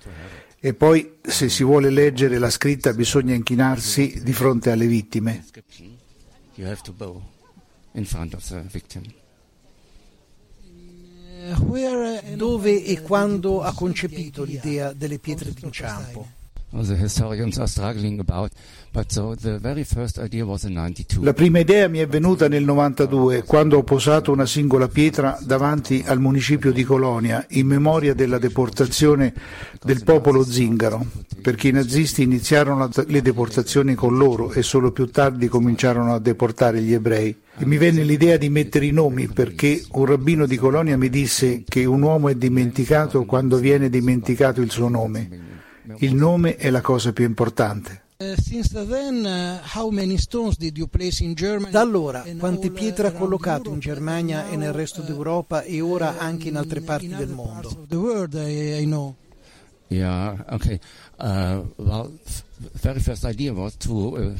E 0.64 0.74
poi, 0.74 1.18
se 1.20 1.48
si 1.48 1.64
vuole 1.64 1.90
leggere 1.90 2.38
la 2.38 2.48
scritta, 2.48 2.92
bisogna 2.92 3.34
inchinarsi 3.34 4.22
di 4.22 4.32
fronte 4.32 4.70
alle 4.70 4.86
vittime. 4.86 5.44
Dove 12.36 12.84
e 12.84 13.02
quando 13.02 13.62
ha 13.62 13.74
concepito 13.74 14.44
l'idea 14.44 14.92
delle 14.92 15.18
pietre 15.18 15.50
d'inciampo? 15.52 16.30
La 21.22 21.32
prima 21.32 21.58
idea 21.58 21.88
mi 21.88 22.00
è 22.00 22.06
venuta 22.06 22.46
nel 22.46 22.62
92, 22.62 23.42
quando 23.42 23.78
ho 23.78 23.82
posato 23.84 24.30
una 24.32 24.44
singola 24.44 24.86
pietra 24.86 25.38
davanti 25.40 26.04
al 26.06 26.20
municipio 26.20 26.72
di 26.72 26.84
Colonia, 26.84 27.42
in 27.52 27.66
memoria 27.66 28.12
della 28.12 28.36
deportazione 28.36 29.32
del 29.82 30.04
popolo 30.04 30.44
zingaro, 30.44 31.06
perché 31.40 31.68
i 31.68 31.72
nazisti 31.72 32.22
iniziarono 32.22 32.90
le 33.06 33.22
deportazioni 33.22 33.94
con 33.94 34.18
loro 34.18 34.52
e 34.52 34.62
solo 34.62 34.92
più 34.92 35.06
tardi 35.06 35.48
cominciarono 35.48 36.12
a 36.12 36.18
deportare 36.18 36.82
gli 36.82 36.92
ebrei. 36.92 37.34
E 37.56 37.64
mi 37.64 37.78
venne 37.78 38.04
l'idea 38.04 38.36
di 38.36 38.50
mettere 38.50 38.84
i 38.84 38.92
nomi 38.92 39.26
perché 39.28 39.82
un 39.92 40.04
rabbino 40.04 40.44
di 40.44 40.56
Colonia 40.58 40.98
mi 40.98 41.08
disse 41.08 41.64
che 41.66 41.86
un 41.86 42.02
uomo 42.02 42.28
è 42.28 42.34
dimenticato 42.34 43.24
quando 43.24 43.56
viene 43.56 43.88
dimenticato 43.88 44.60
il 44.60 44.70
suo 44.70 44.90
nome. 44.90 45.30
Il 45.96 46.14
nome 46.14 46.56
è 46.56 46.68
la 46.68 46.82
cosa 46.82 47.14
più 47.14 47.24
importante. 47.24 48.01
Uh, 48.22 48.36
da 51.70 51.80
allora, 51.80 52.24
quante 52.38 52.70
pietre 52.70 53.08
ha 53.08 53.12
collocato 53.12 53.70
in 53.70 53.80
Germania 53.80 54.48
e 54.48 54.56
nel 54.56 54.72
resto 54.72 55.02
d'Europa 55.02 55.62
e 55.62 55.80
ora 55.80 56.18
anche 56.18 56.48
in 56.48 56.56
altre 56.56 56.82
parti 56.82 57.08
del 57.08 57.30
mondo? 57.30 57.86
Yeah, 59.88 60.44
okay. 60.50 60.78
Uh, 61.16 61.66
well, 61.76 62.10
very 62.80 63.00
first 63.00 63.24
idea 63.24 63.52
was 63.52 63.76
to 63.76 64.16
uh, 64.16 64.34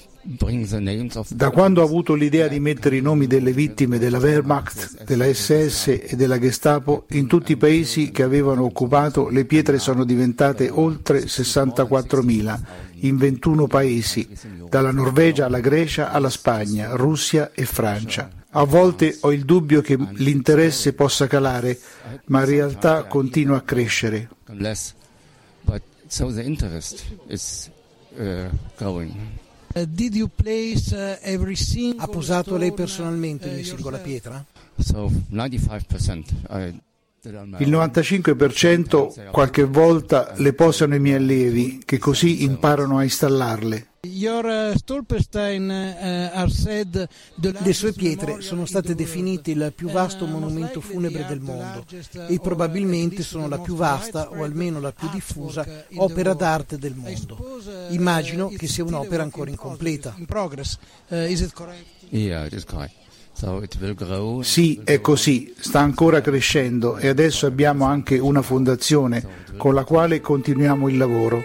da 1.29 1.51
quando 1.51 1.83
ho 1.83 1.85
avuto 1.85 2.15
l'idea 2.15 2.47
di 2.47 2.61
mettere 2.61 2.97
i 2.97 3.01
nomi 3.01 3.27
delle 3.27 3.53
vittime 3.53 3.99
della 3.99 4.19
Wehrmacht, 4.19 5.03
della 5.03 5.33
SS 5.33 5.89
e 5.89 6.15
della 6.15 6.39
Gestapo 6.39 7.07
in 7.11 7.27
tutti 7.27 7.53
i 7.53 7.57
paesi 7.57 8.13
che 8.13 8.23
avevano 8.23 8.63
occupato, 8.63 9.29
le 9.29 9.45
pietre 9.45 9.81
sono 9.81 10.05
diventate 10.05 10.71
oltre 10.71 11.25
64.000 11.25 12.61
in 13.03 13.17
21 13.17 13.67
paesi, 13.67 14.29
dalla 14.69 14.91
Norvegia 14.91 15.47
alla 15.47 15.61
Grecia 15.61 16.11
alla 16.11 16.31
Spagna, 16.31 16.95
Russia 16.95 17.53
e 17.53 17.65
Francia. 17.65 18.31
A 18.51 18.65
volte 18.65 19.17
ho 19.21 19.33
il 19.33 19.45
dubbio 19.45 19.81
che 19.81 19.97
l'interesse 19.97 20.93
possa 20.93 21.27
calare, 21.27 21.79
ma 22.27 22.41
in 22.41 22.47
realtà 22.47 23.05
continua 23.05 23.57
a 23.59 23.63
crescere. 23.63 24.29
Uh. 24.49 25.81
Uh, 28.15 28.21
uh, 28.23 28.51
ha 31.97 32.07
posato 32.09 32.57
lei 32.59 32.73
personalmente 32.75 33.49
ogni 33.49 33.65
singola 33.65 33.99
pietra? 33.99 34.45
Il 37.25 37.71
95% 37.71 39.31
qualche 39.31 39.63
volta 39.63 40.33
le 40.39 40.55
posano 40.55 40.97
i 40.97 40.99
miei 40.99 41.19
allievi 41.19 41.81
che 41.85 41.99
così 41.99 42.43
imparano 42.43 42.99
a 42.99 43.05
installarle. 43.05 43.91
Uh, 44.01 44.09
Le 47.63 47.73
sue 47.73 47.93
pietre 47.93 48.41
sono 48.41 48.67
state 48.67 48.97
definite 48.97 49.53
il 49.53 49.73
più 49.73 49.89
vasto 49.91 50.27
monumento 50.27 50.81
funebre 50.81 51.25
del 51.29 51.39
mondo 51.39 51.85
e 52.27 52.41
probabilmente 52.41 53.23
sono 53.23 53.47
la 53.47 53.61
più 53.61 53.77
vasta, 53.77 54.29
o 54.31 54.43
almeno 54.43 54.81
la 54.81 54.91
più 54.91 55.09
diffusa, 55.09 55.65
opera 55.95 56.35
d'arte 56.35 56.77
del 56.77 56.97
mondo. 56.97 57.39
Immagino 57.91 58.49
che 58.49 58.67
sia 58.67 58.83
un'opera 58.83 59.23
ancora 59.23 59.49
incompleta. 59.49 60.17
Sì, 64.43 64.81
è 64.85 65.01
così, 65.01 65.53
sta 65.59 65.81
ancora 65.81 66.21
crescendo 66.21 66.97
e 66.97 67.09
adesso 67.09 67.47
abbiamo 67.47 67.87
anche 67.87 68.19
una 68.19 68.43
fondazione 68.43 69.27
con 69.57 69.75
la 69.75 69.85
quale 69.85 70.21
continuiamo 70.21 70.89
il 70.89 70.97
lavoro. 70.97 71.43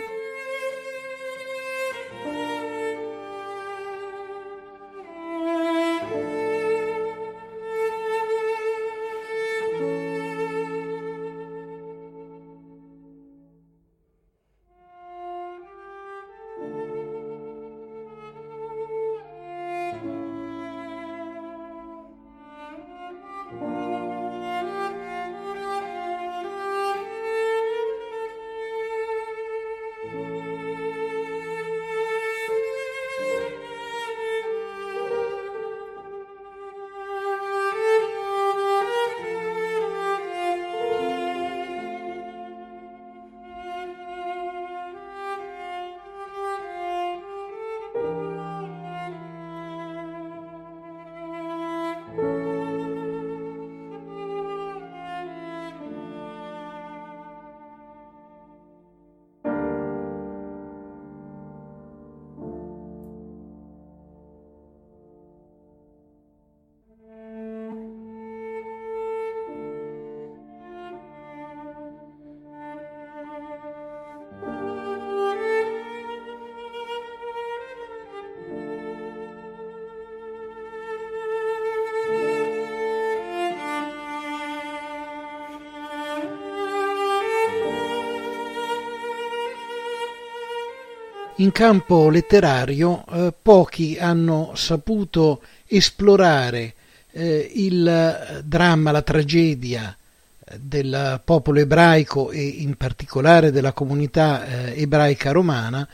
In 91.40 91.52
campo 91.52 92.10
letterario 92.10 93.06
eh, 93.06 93.34
pochi 93.40 93.98
hanno 94.00 94.54
saputo 94.56 95.42
esplorare 95.68 96.74
eh, 97.12 97.52
il 97.54 98.42
dramma, 98.44 98.92
la 98.92 99.04
tragedia 99.04 99.96
eh, 100.40 100.60
del 100.60 101.22
popolo 101.24 101.60
ebraico 101.60 102.32
e 102.32 102.44
in 102.44 102.76
particolare 102.76 103.52
della 103.52 103.72
comunità 103.72 104.46
eh, 104.46 104.82
ebraica 104.82 105.32
romana 105.32 105.88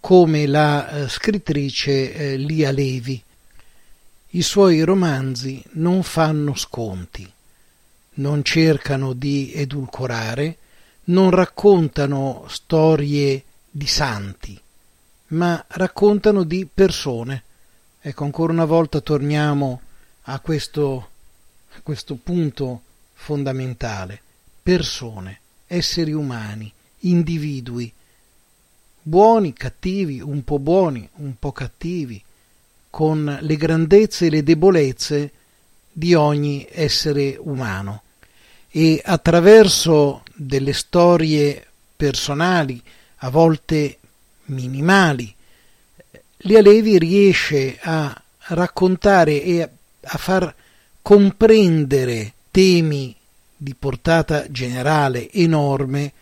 come 0.00 0.46
la 0.46 0.88
eh, 0.90 1.08
scrittrice 1.08 2.12
eh, 2.12 2.36
Lia 2.36 2.70
Levi. 2.70 3.22
I 4.32 4.42
suoi 4.42 4.82
romanzi 4.82 5.62
non 5.72 6.02
fanno 6.02 6.54
sconti, 6.54 7.30
non 8.14 8.42
cercano 8.44 9.14
di 9.14 9.52
edulcorare, 9.54 10.56
non 11.04 11.30
raccontano 11.30 12.44
storie 12.48 13.42
di 13.70 13.86
santi, 13.86 14.60
ma 15.30 15.62
raccontano 15.68 16.44
di 16.44 16.66
persone. 16.72 17.42
Ecco, 18.00 18.24
ancora 18.24 18.52
una 18.52 18.64
volta 18.64 19.00
torniamo 19.00 19.80
a 20.22 20.40
questo, 20.40 21.08
a 21.74 21.80
questo 21.82 22.16
punto 22.16 22.82
fondamentale. 23.14 24.20
Persone, 24.62 25.40
esseri 25.66 26.12
umani, 26.12 26.72
individui, 27.00 27.92
buoni, 29.02 29.52
cattivi, 29.52 30.20
un 30.20 30.42
po' 30.44 30.58
buoni, 30.58 31.08
un 31.16 31.34
po' 31.38 31.52
cattivi, 31.52 32.22
con 32.90 33.38
le 33.40 33.56
grandezze 33.56 34.26
e 34.26 34.30
le 34.30 34.42
debolezze 34.42 35.32
di 35.92 36.14
ogni 36.14 36.66
essere 36.70 37.36
umano. 37.38 38.02
E 38.68 39.00
attraverso 39.04 40.22
delle 40.34 40.72
storie 40.72 41.66
personali, 41.96 42.82
a 43.22 43.30
volte 43.30 43.99
minimali, 44.50 45.34
Lia 46.44 46.62
Levi 46.62 46.98
riesce 46.98 47.78
a 47.80 48.22
raccontare 48.48 49.42
e 49.42 49.62
a 49.62 50.18
far 50.18 50.54
comprendere 51.02 52.32
temi 52.50 53.14
di 53.56 53.74
portata 53.74 54.50
generale 54.50 55.30
enorme 55.32 56.12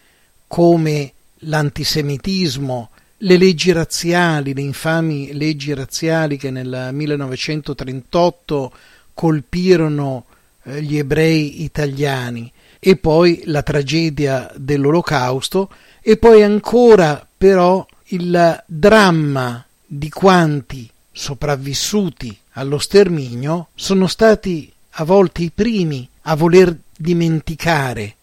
come 0.48 1.12
l'antisemitismo, 1.42 2.90
le 3.18 3.36
leggi 3.36 3.70
razziali, 3.72 4.54
le 4.54 4.62
infami 4.62 5.32
leggi 5.34 5.72
razziali 5.74 6.36
che 6.36 6.50
nel 6.50 6.90
1938 6.92 8.72
colpirono 9.14 10.24
eh, 10.64 10.82
gli 10.82 10.96
ebrei 10.96 11.62
italiani 11.62 12.50
e 12.80 12.96
poi 12.96 13.42
la 13.46 13.62
tragedia 13.62 14.50
dell'olocausto 14.56 15.70
e 16.00 16.16
poi 16.16 16.42
ancora 16.42 17.26
però 17.36 17.84
il 18.10 18.62
dramma 18.66 19.64
di 19.84 20.08
quanti 20.08 20.88
sopravvissuti 21.12 22.36
allo 22.52 22.78
sterminio 22.78 23.68
sono 23.74 24.06
stati 24.06 24.72
a 24.92 25.04
volte 25.04 25.42
i 25.42 25.50
primi 25.50 26.08
a 26.22 26.34
voler 26.34 26.76
dimenticare 26.96 28.14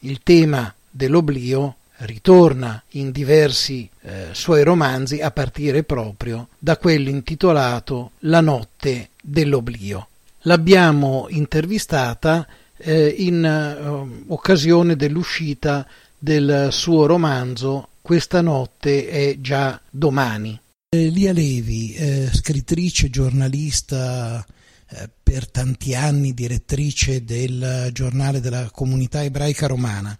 il 0.00 0.20
tema 0.22 0.72
dell'oblio 0.90 1.76
ritorna 1.98 2.82
in 2.90 3.10
diversi 3.10 3.88
eh, 4.02 4.28
suoi 4.32 4.62
romanzi 4.62 5.20
a 5.20 5.30
partire 5.30 5.82
proprio 5.82 6.48
da 6.58 6.76
quello 6.76 7.08
intitolato 7.08 8.12
La 8.20 8.40
notte 8.40 9.10
dell'oblio. 9.20 10.08
L'abbiamo 10.42 11.26
intervistata 11.30 12.46
eh, 12.76 13.06
in 13.18 13.44
eh, 13.44 14.24
occasione 14.28 14.96
dell'uscita 14.96 15.86
del 16.18 16.68
suo 16.70 17.06
romanzo 17.06 17.88
Questa 18.06 18.42
notte 18.42 19.08
è 19.08 19.40
già 19.40 19.80
domani. 19.88 20.60
Eh, 20.94 21.08
Lia 21.08 21.32
Levi, 21.32 21.94
eh, 21.94 22.28
scrittrice, 22.30 23.08
giornalista, 23.08 24.44
eh, 24.90 25.08
per 25.22 25.50
tanti 25.50 25.94
anni 25.94 26.34
direttrice 26.34 27.24
del 27.24 27.88
giornale 27.94 28.40
della 28.40 28.68
comunità 28.70 29.24
ebraica 29.24 29.66
romana 29.66 30.14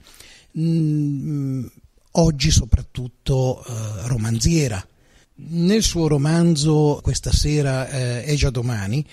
Mm, 0.57 1.66
oggi 2.12 2.51
soprattutto 2.51 3.62
eh, 3.66 4.07
romanziera. 4.07 4.87
Nel 5.37 5.83
suo 5.83 6.07
romanzo 6.07 7.01
Questa 7.03 7.33
sera 7.33 7.88
eh, 7.88 8.23
è 8.23 8.35
già 8.35 8.51
domani, 8.51 9.05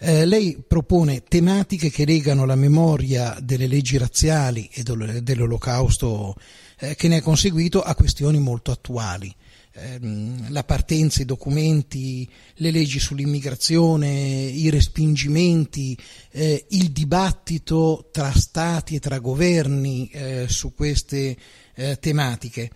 eh, 0.00 0.26
lei 0.26 0.62
propone 0.66 1.22
tematiche 1.22 1.88
che 1.88 2.04
legano 2.04 2.44
la 2.44 2.54
memoria 2.54 3.38
delle 3.40 3.66
leggi 3.66 3.96
razziali 3.96 4.68
e 4.70 4.82
dell'olocausto 4.82 6.36
eh, 6.78 6.94
che 6.96 7.08
ne 7.08 7.16
è 7.16 7.22
conseguito 7.22 7.80
a 7.80 7.94
questioni 7.94 8.38
molto 8.38 8.72
attuali. 8.72 9.34
Ehm, 9.72 10.52
la 10.52 10.64
partenza, 10.64 11.22
i 11.22 11.24
documenti, 11.24 12.28
le 12.56 12.70
leggi 12.70 12.98
sull'immigrazione, 12.98 14.10
i 14.10 14.68
respingimenti, 14.68 15.96
eh, 16.32 16.66
il 16.70 16.90
dibattito 16.90 18.10
tra 18.12 18.32
stati 18.32 18.96
e 18.96 19.00
tra 19.00 19.18
governi 19.18 20.10
eh, 20.12 20.44
su 20.46 20.74
queste 20.74 21.36
eh, 21.74 21.96
tematiche. 21.98 22.70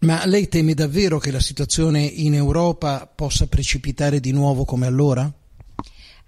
Ma 0.00 0.26
lei 0.26 0.48
teme 0.48 0.74
davvero 0.74 1.18
che 1.18 1.30
la 1.30 1.40
situazione 1.40 2.00
in 2.02 2.34
Europa 2.34 3.10
possa 3.12 3.46
precipitare 3.46 4.20
di 4.20 4.30
nuovo 4.30 4.64
come 4.64 4.86
allora? 4.86 5.32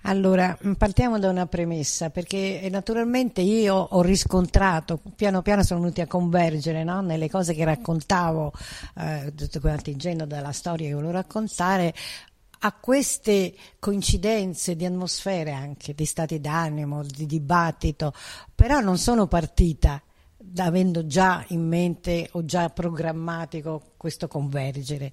Allora, 0.03 0.57
mm, 0.65 0.73
partiamo 0.73 1.19
da 1.19 1.29
una 1.29 1.47
premessa, 1.47 2.09
perché 2.09 2.63
eh, 2.63 2.71
naturalmente 2.71 3.43
io 3.43 3.75
ho 3.75 4.01
riscontrato, 4.01 5.01
piano 5.15 5.43
piano 5.43 5.63
sono 5.63 5.81
venuti 5.81 6.01
a 6.01 6.07
convergere 6.07 6.83
no? 6.83 7.03
nelle 7.03 7.29
cose 7.29 7.53
che 7.53 7.65
raccontavo, 7.65 8.53
eh, 8.97 9.33
tutte 9.37 9.61
contingendo 9.61 10.25
dalla 10.25 10.53
storia 10.53 10.89
che 10.89 10.95
volevo 10.95 11.13
raccontare, 11.13 11.93
a 12.61 12.73
queste 12.73 13.55
coincidenze 13.79 14.77
di 14.77 14.85
atmosfere 14.85 15.53
anche, 15.53 15.95
di 15.95 16.05
stati 16.05 16.41
d'animo, 16.41 17.05
di 17.05 17.27
dibattito, 17.27 18.13
però 18.55 18.81
non 18.81 18.99
sono 18.99 19.27
partita 19.27 20.03
avendo 20.57 21.07
già 21.07 21.45
in 21.49 21.67
mente 21.67 22.29
o 22.33 22.45
già 22.45 22.69
programmatico 22.71 23.93
questo 23.97 24.29
convergere, 24.29 25.13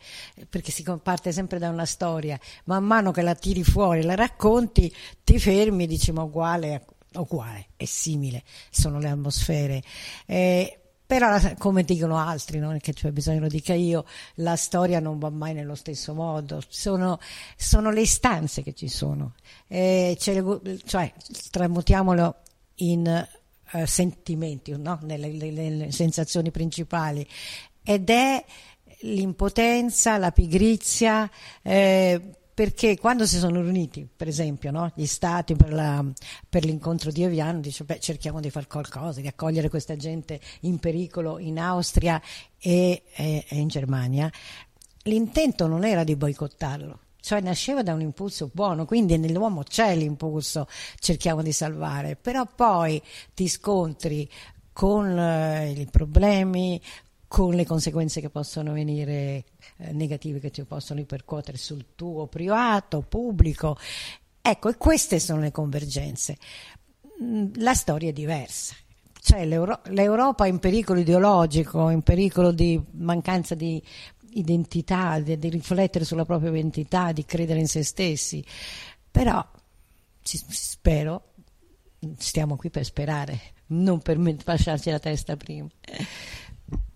perché 0.50 0.72
si 0.72 0.84
parte 1.02 1.32
sempre 1.32 1.60
da 1.60 1.70
una 1.70 1.86
storia, 1.86 2.40
man 2.66 2.84
mano 2.84 3.12
che 3.12 3.22
la 3.22 3.36
tiri 3.36 3.64
fuori, 3.64 4.04
la 4.04 4.16
racconti, 4.16 4.94
ti 5.24 5.40
fermi 5.40 5.84
e 5.84 5.88
dici 5.88 6.12
ma 6.12 6.24
uguale, 6.24 6.86
uguale, 7.14 7.68
è 7.76 7.86
simile, 7.86 8.44
sono 8.70 9.00
le 9.00 9.10
atmosfere. 9.10 9.82
Eh, 10.26 10.80
però 11.06 11.38
come 11.60 11.84
dicono 11.84 12.18
altri, 12.18 12.58
non 12.58 12.76
è 12.76 12.80
che 12.80 12.94
c'è 12.94 13.12
bisogno 13.12 13.42
lo 13.42 13.48
dica 13.48 13.74
io, 13.74 14.06
la 14.36 14.56
storia 14.56 15.00
non 15.00 15.20
va 15.20 15.30
mai 15.30 15.54
nello 15.54 15.76
stesso 15.76 16.16
modo, 16.16 16.62
sono, 16.68 17.20
sono 17.56 17.92
le 17.92 18.02
istanze 18.02 18.64
che 18.64 18.74
ci 18.74 18.88
sono, 18.88 19.36
eh, 19.68 20.18
cioè 20.20 21.14
tramutiamolo 21.52 22.36
in 22.78 23.28
eh, 23.74 23.86
sentimenti, 23.86 24.76
no? 24.78 25.00
nelle, 25.04 25.30
nelle 25.30 25.92
sensazioni 25.92 26.52
principali. 26.52 27.28
Ed 27.84 28.10
è 28.10 28.44
l'impotenza, 29.02 30.18
la 30.18 30.32
pigrizia, 30.32 31.30
eh, 31.62 32.22
perché 32.56 32.98
quando 32.98 33.26
si 33.26 33.38
sono 33.38 33.62
riuniti, 33.62 34.08
per 34.16 34.30
esempio, 34.30 34.72
no, 34.72 34.90
gli 34.96 35.06
stati 35.06 35.56
per, 35.56 35.74
la, 35.74 36.04
per, 36.48 36.64
l'incontro 36.64 37.12
di 37.12 37.24
Eviano, 37.24 37.60
dice, 37.60 37.84
beh, 37.84 38.00
cerchiamo 38.00 38.40
di 38.40 38.50
fare 38.50 38.66
qualcosa, 38.68 39.20
di 39.20 39.28
accogliere 39.28 39.68
questa 39.68 39.98
gente 39.98 40.40
in 40.62 40.80
pericolo 40.80 41.38
in 41.38 41.60
Austria 41.60 42.22
e, 42.58 43.04
e, 43.14 43.46
e 43.46 43.58
in 43.58 43.68
Germania, 43.68 44.32
l'intento 45.04 45.68
non 45.68 45.84
era 45.84 46.06
di 46.06 46.16
boicottarlo, 46.16 47.00
cioè 47.26 47.42
nasceva 47.42 47.82
da 47.82 47.92
un 47.96 48.02
impulso 48.02 48.52
buono, 48.54 48.86
quindi 48.86 49.18
nell'uomo 49.18 49.64
c'è 49.64 49.96
l'impulso, 49.96 50.68
cerchiamo 51.00 51.42
di 51.42 51.52
salvare, 51.52 52.16
però 52.16 52.46
poi 52.46 53.02
ti 53.34 53.48
scontri 53.48 54.30
con 54.72 55.18
eh, 55.18 55.72
i 55.72 55.88
problemi, 55.90 56.80
con 57.28 57.56
le 57.56 57.66
conseguenze 57.66 58.22
che 58.22 58.30
possono 58.30 58.74
venire 58.74 59.46
eh, 59.78 59.92
negative 59.94 60.40
che 60.40 60.52
ti 60.52 60.64
possono 60.66 61.00
ripercuotere 61.00 61.58
sul 61.58 61.96
tuo 61.96 62.28
privato, 62.28 63.02
pubblico. 63.02 63.76
Ecco, 64.40 64.70
e 64.70 64.78
queste 64.78 65.20
sono 65.20 65.40
le 65.40 65.52
convergenze. 65.52 66.38
Mm, 67.24 67.54
la 67.56 67.74
storia 67.74 68.10
è 68.10 68.14
diversa. 68.14 68.76
Cioè 69.20 69.44
l'Euro- 69.48 69.82
l'Europa 69.86 70.46
è 70.46 70.50
in 70.50 70.60
pericolo 70.60 71.00
ideologico, 71.00 71.90
in 71.90 72.04
pericolo 72.04 72.52
di 72.52 72.80
mancanza 72.92 73.56
di 73.56 73.82
identità, 74.36 75.20
di, 75.20 75.38
di, 75.38 75.50
riflettere 75.50 76.06
sulla 76.06 76.26
propria 76.26 76.50
identità, 76.50 77.12
di 77.12 77.26
credere 77.26 77.60
in 77.60 77.68
se 77.68 77.84
stessi. 77.84 78.44
Però 79.12 79.46
ci, 80.22 80.40
spero, 80.50 81.34
stiamo 82.18 82.56
qui 82.56 82.70
per 82.70 82.86
sperare, 82.86 83.40
non 83.68 84.00
per 84.02 84.18
fasciarci 84.44 84.90
la 84.92 85.00
testa 85.00 85.36
prima. 85.36 85.68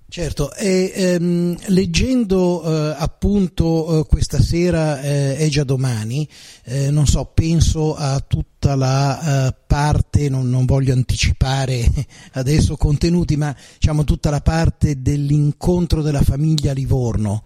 Certo, 0.10 0.52
e, 0.56 0.92
ehm, 0.96 1.56
leggendo 1.68 2.64
eh, 2.64 2.96
appunto 2.98 4.00
eh, 4.00 4.06
questa 4.08 4.42
sera 4.42 5.00
eh, 5.04 5.38
è 5.38 5.48
già 5.50 5.64
domani, 5.64 6.28
eh, 6.64 6.90
non 6.90 7.06
so, 7.06 7.26
penso 7.26 7.94
a 7.94 8.20
tutta 8.20 8.74
la 8.74 9.48
eh, 9.50 9.56
parte, 9.68 10.28
non, 10.28 10.50
non, 10.50 10.66
voglio 10.66 10.94
anticipare 10.94 11.86
adesso 12.34 12.76
contenuti, 12.76 13.38
ma 13.38 13.56
diciamo 13.78 14.04
tutta 14.04 14.32
la 14.32 14.42
parte 14.42 15.00
dell'incontro 15.00 16.02
della 16.02 16.24
famiglia 16.24 16.72
a 16.72 16.74
Livorno. 16.74 17.44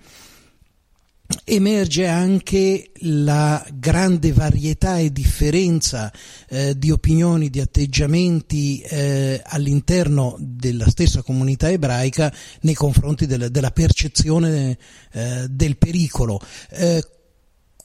Emerge 1.43 2.07
anche 2.07 2.91
la 3.01 3.65
grande 3.73 4.31
varietà 4.31 4.97
e 4.97 5.11
differenza 5.11 6.11
eh, 6.49 6.77
di 6.77 6.91
opinioni, 6.91 7.49
di 7.49 7.59
atteggiamenti 7.59 8.79
eh, 8.81 9.41
all'interno 9.43 10.35
della 10.39 10.89
stessa 10.89 11.21
comunità 11.21 11.69
ebraica 11.69 12.33
nei 12.61 12.75
confronti 12.75 13.25
del, 13.25 13.49
della 13.51 13.71
percezione 13.71 14.77
eh, 15.11 15.45
del 15.49 15.77
pericolo. 15.77 16.39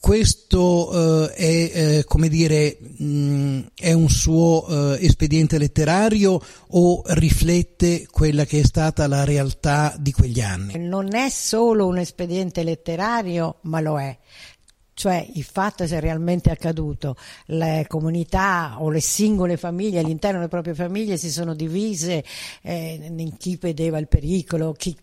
Questo 0.01 1.29
eh, 1.29 1.33
è, 1.33 1.71
eh, 1.99 2.05
come 2.05 2.29
dire, 2.29 2.79
mh, 2.81 3.61
è 3.75 3.93
un 3.93 4.09
suo 4.09 4.67
eh, 4.95 5.05
espediente 5.05 5.59
letterario 5.59 6.41
o 6.69 7.03
riflette 7.07 8.07
quella 8.11 8.45
che 8.45 8.61
è 8.61 8.65
stata 8.65 9.09
la 9.09 9.25
realtà 9.25 9.97
di 9.99 10.13
quegli 10.13 10.41
anni? 10.41 10.79
Non 10.79 11.15
è 11.15 11.29
solo 11.29 11.87
un 11.87 11.99
espediente 11.99 12.63
letterario, 12.63 13.57
ma 13.63 13.81
lo 13.81 13.99
è 13.99 14.17
cioè 14.99 15.25
il 15.35 15.45
fatto 15.45 15.87
se 15.87 15.99
è 15.99 16.01
realmente 16.01 16.51
accaduto, 16.51 17.15
le 17.47 17.85
comunità 17.87 18.79
o 18.79 18.91
le 18.91 18.99
singole 19.01 19.57
famiglie 19.57 20.01
all'interno 20.01 20.39
delle 20.39 20.51
proprie 20.51 20.75
famiglie 20.75 21.17
si 21.17 21.31
sono 21.31 21.55
divise 21.55 22.25
eh, 22.63 23.09
in 23.17 23.37
chi 23.37 23.57
vedeva 23.61 23.99
il 23.99 24.09
pericolo, 24.09 24.73
chi, 24.73 24.97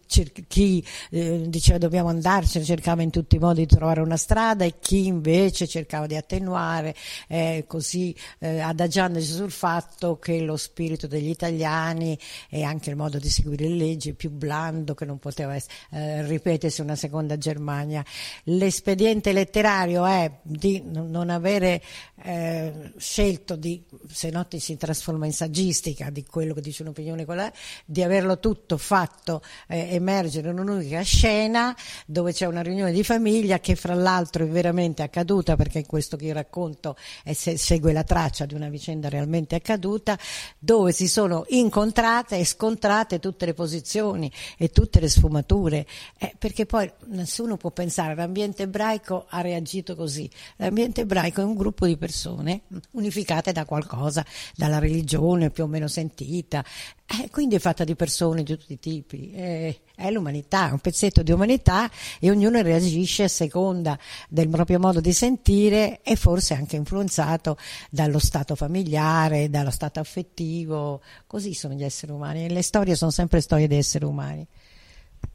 chi 0.48 0.86
eh, 1.12 1.44
diceva 1.48 1.78
dobbiamo 1.78 2.10
andarcene, 2.10 2.66
cercava 2.66 3.04
in 3.04 3.10
tutti 3.10 3.38
i 3.38 3.40
modi 3.40 3.62
di 3.62 3.74
trovare 3.74 4.02
una 4.02 4.18
strada 4.18 4.66
e 4.66 4.80
chi 4.82 5.06
invece 5.06 5.66
cercava 5.66 6.08
di 6.08 6.18
attenuare, 6.18 6.94
eh, 7.30 7.64
così 7.66 8.14
eh, 8.40 8.60
adagiandosi 8.60 9.32
sul 9.32 9.52
fatto 9.52 10.20
che 10.20 10.42
lo 10.42 10.58
spirito 10.58 11.08
degli 11.08 11.30
italiani 11.30 12.20
e 12.50 12.64
anche 12.64 12.90
il 12.90 12.98
modo 12.98 13.18
di 13.18 13.30
seguire 13.30 13.70
le 13.70 13.76
leggi 13.76 14.14
più 14.14 14.30
blando 14.30 14.94
che 14.94 15.06
non 15.06 15.20
poteva 15.20 15.56
eh, 15.56 16.28
ripetersi 16.28 16.82
una 16.82 16.96
seconda 16.96 17.38
Germania. 17.38 18.04
L'espediente 18.44 19.32
letterario 19.32 19.84
contrario 19.86 20.06
è 20.06 20.32
di 20.42 20.82
non 20.86 21.30
avere 21.30 21.82
eh, 22.24 22.92
scelto 22.98 23.56
di, 23.56 23.84
se 24.10 24.30
no 24.32 24.48
ti 24.48 24.60
si 24.60 24.78
trasforma 24.78 25.26
in 25.26 25.34
saggistica 25.34 26.10
di 26.10 26.26
quello 26.26 26.54
che 26.54 26.62
dice 26.62 26.82
un'opinione, 26.82 27.26
quella, 27.26 27.52
di 27.86 28.02
averlo 28.02 28.40
tutto 28.40 28.78
fatto 28.78 29.42
eh, 29.68 29.94
emergere 29.94 30.50
in 30.50 30.60
un'unica 30.60 31.02
scena 31.02 31.76
dove 32.06 32.34
c'è 32.34 32.46
una 32.46 32.62
riunione 32.62 32.92
di 32.92 33.04
famiglia 33.04 33.60
che 33.60 33.76
fra 33.76 33.94
l'altro 33.94 34.44
è 34.44 34.48
veramente 34.48 35.04
accaduta 35.04 35.56
perché 35.56 35.80
in 35.80 35.86
questo 35.86 36.18
che 36.18 36.26
io 36.26 36.34
racconto 36.34 36.96
se, 37.34 37.58
segue 37.58 37.94
la 37.94 38.04
traccia 38.04 38.46
di 38.46 38.56
una 38.56 38.70
vicenda 38.70 39.10
realmente 39.10 39.56
accaduta 39.56 40.18
dove 40.58 40.92
si 40.92 41.08
sono 41.08 41.46
incontrate 41.50 42.38
e 42.38 42.46
scontrate 42.46 43.20
tutte 43.20 43.46
le 43.46 43.54
posizioni 43.54 44.32
e 44.58 44.70
tutte 44.70 45.00
le 45.00 45.10
sfumature. 45.10 45.86
Eh, 46.18 46.34
perché 46.38 46.66
poi 46.66 46.92
nessuno 47.08 47.58
può 47.58 47.72
pensare 47.72 48.16
l'ambiente 48.16 48.64
ebraico 48.64 49.26
ha 49.30 49.42
reagito 49.42 49.75
agito 49.76 49.96
così. 49.96 50.30
L'ambiente 50.58 51.02
ebraico 51.02 51.42
è 51.42 51.44
un 51.44 51.56
gruppo 51.56 51.86
di 51.86 51.98
persone 51.98 52.62
unificate 52.92 53.52
da 53.52 53.66
qualcosa, 53.66 54.26
dalla 54.56 54.80
religione 54.80 55.50
più 55.50 55.66
o 55.66 55.68
meno 55.68 55.88
sentita, 55.88 56.64
eh, 57.06 57.30
quindi 57.30 57.56
è 57.56 57.60
fatta 57.60 57.84
di 57.84 57.96
persone 57.96 58.44
di 58.44 58.58
tutti 58.58 58.74
i 58.74 58.80
tipi. 58.80 59.32
Eh, 59.32 59.80
è 59.96 60.12
l'umanità, 60.12 60.70
un 60.72 60.80
pezzetto 60.80 61.24
di 61.24 61.32
umanità 61.32 61.90
e 62.20 62.30
ognuno 62.30 62.62
reagisce 62.62 63.24
a 63.24 63.28
seconda 63.28 63.98
del 64.30 64.50
proprio 64.50 64.80
modo 64.80 65.00
di 65.00 65.14
sentire 65.14 66.02
e 66.02 66.16
forse 66.16 66.54
anche 66.54 66.76
influenzato 66.76 67.58
dallo 67.90 68.20
stato 68.20 68.56
familiare, 68.56 69.50
dallo 69.50 69.72
stato 69.72 70.00
affettivo. 70.00 71.02
Così 71.28 71.54
sono 71.54 71.74
gli 71.74 71.84
esseri 71.84 72.12
umani. 72.12 72.50
Le 72.50 72.62
storie 72.62 72.96
sono 72.96 73.12
sempre 73.12 73.42
storie 73.42 73.68
di 73.68 73.76
esseri 73.76 74.06
umani. 74.06 74.46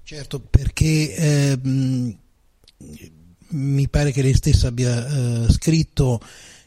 Certo, 0.02 0.40
perché 0.40 1.14
eh, 1.14 1.58
mi 3.50 3.88
pare 3.88 4.12
che 4.12 4.22
lei 4.22 4.34
stessa 4.34 4.68
abbia 4.68 5.06
eh, 5.06 5.50
scritto 5.50 6.20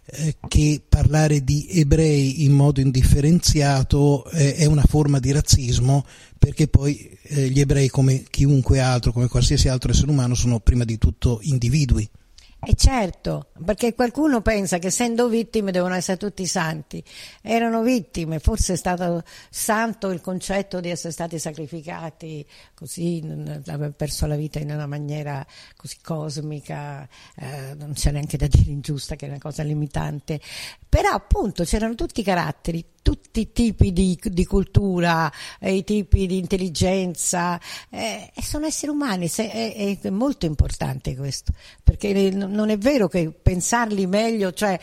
eh, 0.06 0.36
che 0.48 0.82
parlare 0.88 1.44
di 1.44 1.68
ebrei 1.70 2.44
in 2.44 2.52
modo 2.52 2.82
indifferenziato 2.82 4.26
eh, 4.32 4.56
è 4.56 4.66
una 4.66 4.84
forma 4.84 5.20
di 5.20 5.32
razzismo 5.32 6.06
perché 6.38 6.68
poi 6.68 7.18
eh, 7.24 7.48
gli 7.48 7.62
ebrei 7.62 7.88
come 7.88 8.24
chiunque 8.30 8.80
altro, 8.80 9.14
come 9.14 9.30
qualsiasi 9.30 9.70
altro 9.70 9.92
essere 9.92 10.12
umano 10.12 10.36
sono 10.36 10.60
prima 10.60 10.84
di 10.84 10.98
tutto 10.98 11.40
individui. 11.44 12.10
E 12.66 12.76
certo, 12.76 13.48
perché 13.66 13.94
qualcuno 13.94 14.42
pensa 14.42 14.78
che 14.78 14.88
essendo 14.88 15.28
vittime 15.28 15.72
devono 15.72 15.96
essere 15.96 16.18
tutti 16.18 16.46
santi. 16.46 17.04
Erano 17.42 17.82
vittime, 17.82 18.40
forse 18.40 18.74
è 18.74 18.76
stato 18.78 19.24
santo 19.50 20.12
il 20.12 20.22
concetto 20.22 20.80
di 20.80 20.90
essere 20.90 21.12
stati 21.12 21.40
sacrificati 21.40 22.46
così, 22.74 23.22
aver 23.68 23.92
perso 23.92 24.28
la 24.28 24.36
vita 24.36 24.60
in 24.60 24.72
una 24.72 24.88
maniera 24.88 25.46
così 25.76 25.98
cosmica, 26.02 27.08
eh, 27.36 27.74
non 27.76 27.94
c'è 27.94 28.12
neanche 28.12 28.38
da 28.38 28.48
dire 28.48 28.72
ingiusta 28.72 29.16
che 29.16 29.26
è 29.26 29.30
una 29.30 29.40
cosa 29.40 29.64
limitante. 29.64 30.40
Però 30.88 31.10
appunto 31.10 31.66
c'erano 31.66 31.96
tutti 31.96 32.22
i 32.22 32.24
caratteri, 32.24 32.86
tutti 33.04 33.42
i 33.42 33.52
tipi 33.52 33.94
di, 33.94 34.18
di 34.20 34.46
cultura, 34.46 35.32
eh, 35.60 35.76
i 35.76 35.84
tipi 35.84 36.26
di 36.26 36.40
intelligenza, 36.40 37.60
eh, 37.90 38.32
sono 38.42 38.66
esseri 38.66 38.92
umani, 38.92 39.28
se, 39.28 39.52
è, 39.52 40.00
è, 40.02 40.10
molto 40.10 40.48
importante 40.48 41.16
questo, 41.16 41.52
perché 41.84 42.32
non 42.32 42.72
è 42.72 42.78
vero 42.80 43.08
che 43.08 43.30
pensarli 43.30 44.08
meglio, 44.08 44.52
cioè 44.54 44.80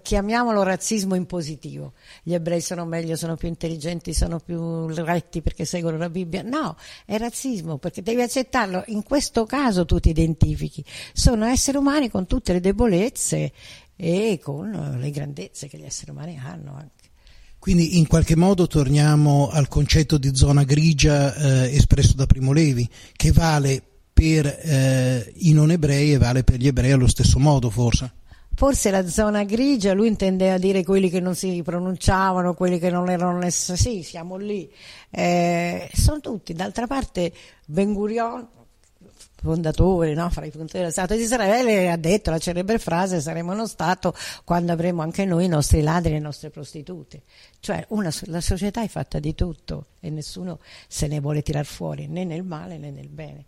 chiamiamolo 0.00 0.62
razzismo 0.62 1.14
in 1.14 1.26
positivo, 1.26 1.92
gli 2.22 2.32
ebrei 2.32 2.60
sono 2.62 2.86
meglio, 2.86 3.16
sono 3.16 3.36
più 3.36 3.48
intelligenti, 3.48 4.14
sono 4.14 4.38
più 4.38 4.86
retti 4.88 5.42
perché 5.42 5.66
seguono 5.66 5.98
la 5.98 6.08
Bibbia, 6.08 6.42
no, 6.42 6.76
è 7.04 7.18
razzismo 7.18 7.76
perché 7.76 8.02
devi 8.02 8.22
accettarlo, 8.22 8.84
in 8.86 9.02
questo 9.02 9.44
caso 9.44 9.84
tu 9.84 10.00
ti 10.00 10.08
identifichi, 10.10 10.82
sono 11.12 11.44
esseri 11.44 11.76
umani 11.76 12.08
con 12.08 12.26
tutte 12.26 12.54
le 12.54 12.60
debolezze 12.60 13.52
e 13.96 14.40
con 14.42 14.96
le 14.98 15.10
grandezze 15.10 15.68
che 15.68 15.76
gli 15.76 15.84
esseri 15.84 16.10
umani 16.10 16.38
hanno 16.38 16.74
anche. 16.74 17.03
Quindi 17.64 17.96
in 17.96 18.06
qualche 18.06 18.36
modo 18.36 18.66
torniamo 18.66 19.48
al 19.50 19.68
concetto 19.68 20.18
di 20.18 20.36
zona 20.36 20.64
grigia 20.64 21.34
eh, 21.34 21.74
espresso 21.74 22.12
da 22.12 22.26
Primo 22.26 22.52
Levi, 22.52 22.86
che 23.16 23.32
vale 23.32 23.82
per 24.12 24.44
eh, 24.44 25.32
i 25.36 25.54
non 25.54 25.70
ebrei 25.70 26.12
e 26.12 26.18
vale 26.18 26.44
per 26.44 26.56
gli 26.56 26.66
ebrei 26.66 26.92
allo 26.92 27.06
stesso 27.06 27.38
modo 27.38 27.70
forse. 27.70 28.12
Forse 28.54 28.90
la 28.90 29.08
zona 29.08 29.44
grigia, 29.44 29.94
lui 29.94 30.08
intendeva 30.08 30.58
dire 30.58 30.84
quelli 30.84 31.08
che 31.08 31.20
non 31.20 31.34
si 31.34 31.62
pronunciavano, 31.64 32.52
quelli 32.52 32.78
che 32.78 32.90
non 32.90 33.08
erano 33.08 33.38
necessari, 33.38 33.78
sì, 33.78 34.02
siamo 34.02 34.36
lì, 34.36 34.70
eh, 35.08 35.88
sono 35.94 36.20
tutti, 36.20 36.52
d'altra 36.52 36.86
parte 36.86 37.32
Ben 37.64 37.94
Gurion 37.94 38.46
fondatore, 39.44 40.14
no? 40.14 40.30
fra 40.30 40.46
i 40.46 40.50
fondatori 40.50 40.80
dello 40.80 40.90
Stato 40.90 41.14
di 41.14 41.22
Israele, 41.22 41.90
ha 41.90 41.96
detto 41.96 42.30
la 42.30 42.38
celebre 42.38 42.78
frase 42.78 43.20
saremo 43.20 43.52
uno 43.52 43.66
Stato 43.66 44.14
quando 44.42 44.72
avremo 44.72 45.02
anche 45.02 45.24
noi 45.26 45.44
i 45.44 45.48
nostri 45.48 45.82
ladri 45.82 46.10
e 46.10 46.14
le 46.14 46.20
nostre 46.20 46.48
prostitute. 46.50 47.22
Cioè 47.60 47.84
una, 47.90 48.10
la 48.24 48.40
società 48.40 48.82
è 48.82 48.88
fatta 48.88 49.18
di 49.18 49.34
tutto 49.34 49.88
e 50.00 50.08
nessuno 50.08 50.58
se 50.88 51.06
ne 51.06 51.20
vuole 51.20 51.42
tirar 51.42 51.66
fuori 51.66 52.06
né 52.08 52.24
nel 52.24 52.42
male 52.42 52.78
né 52.78 52.90
nel 52.90 53.08
bene. 53.08 53.44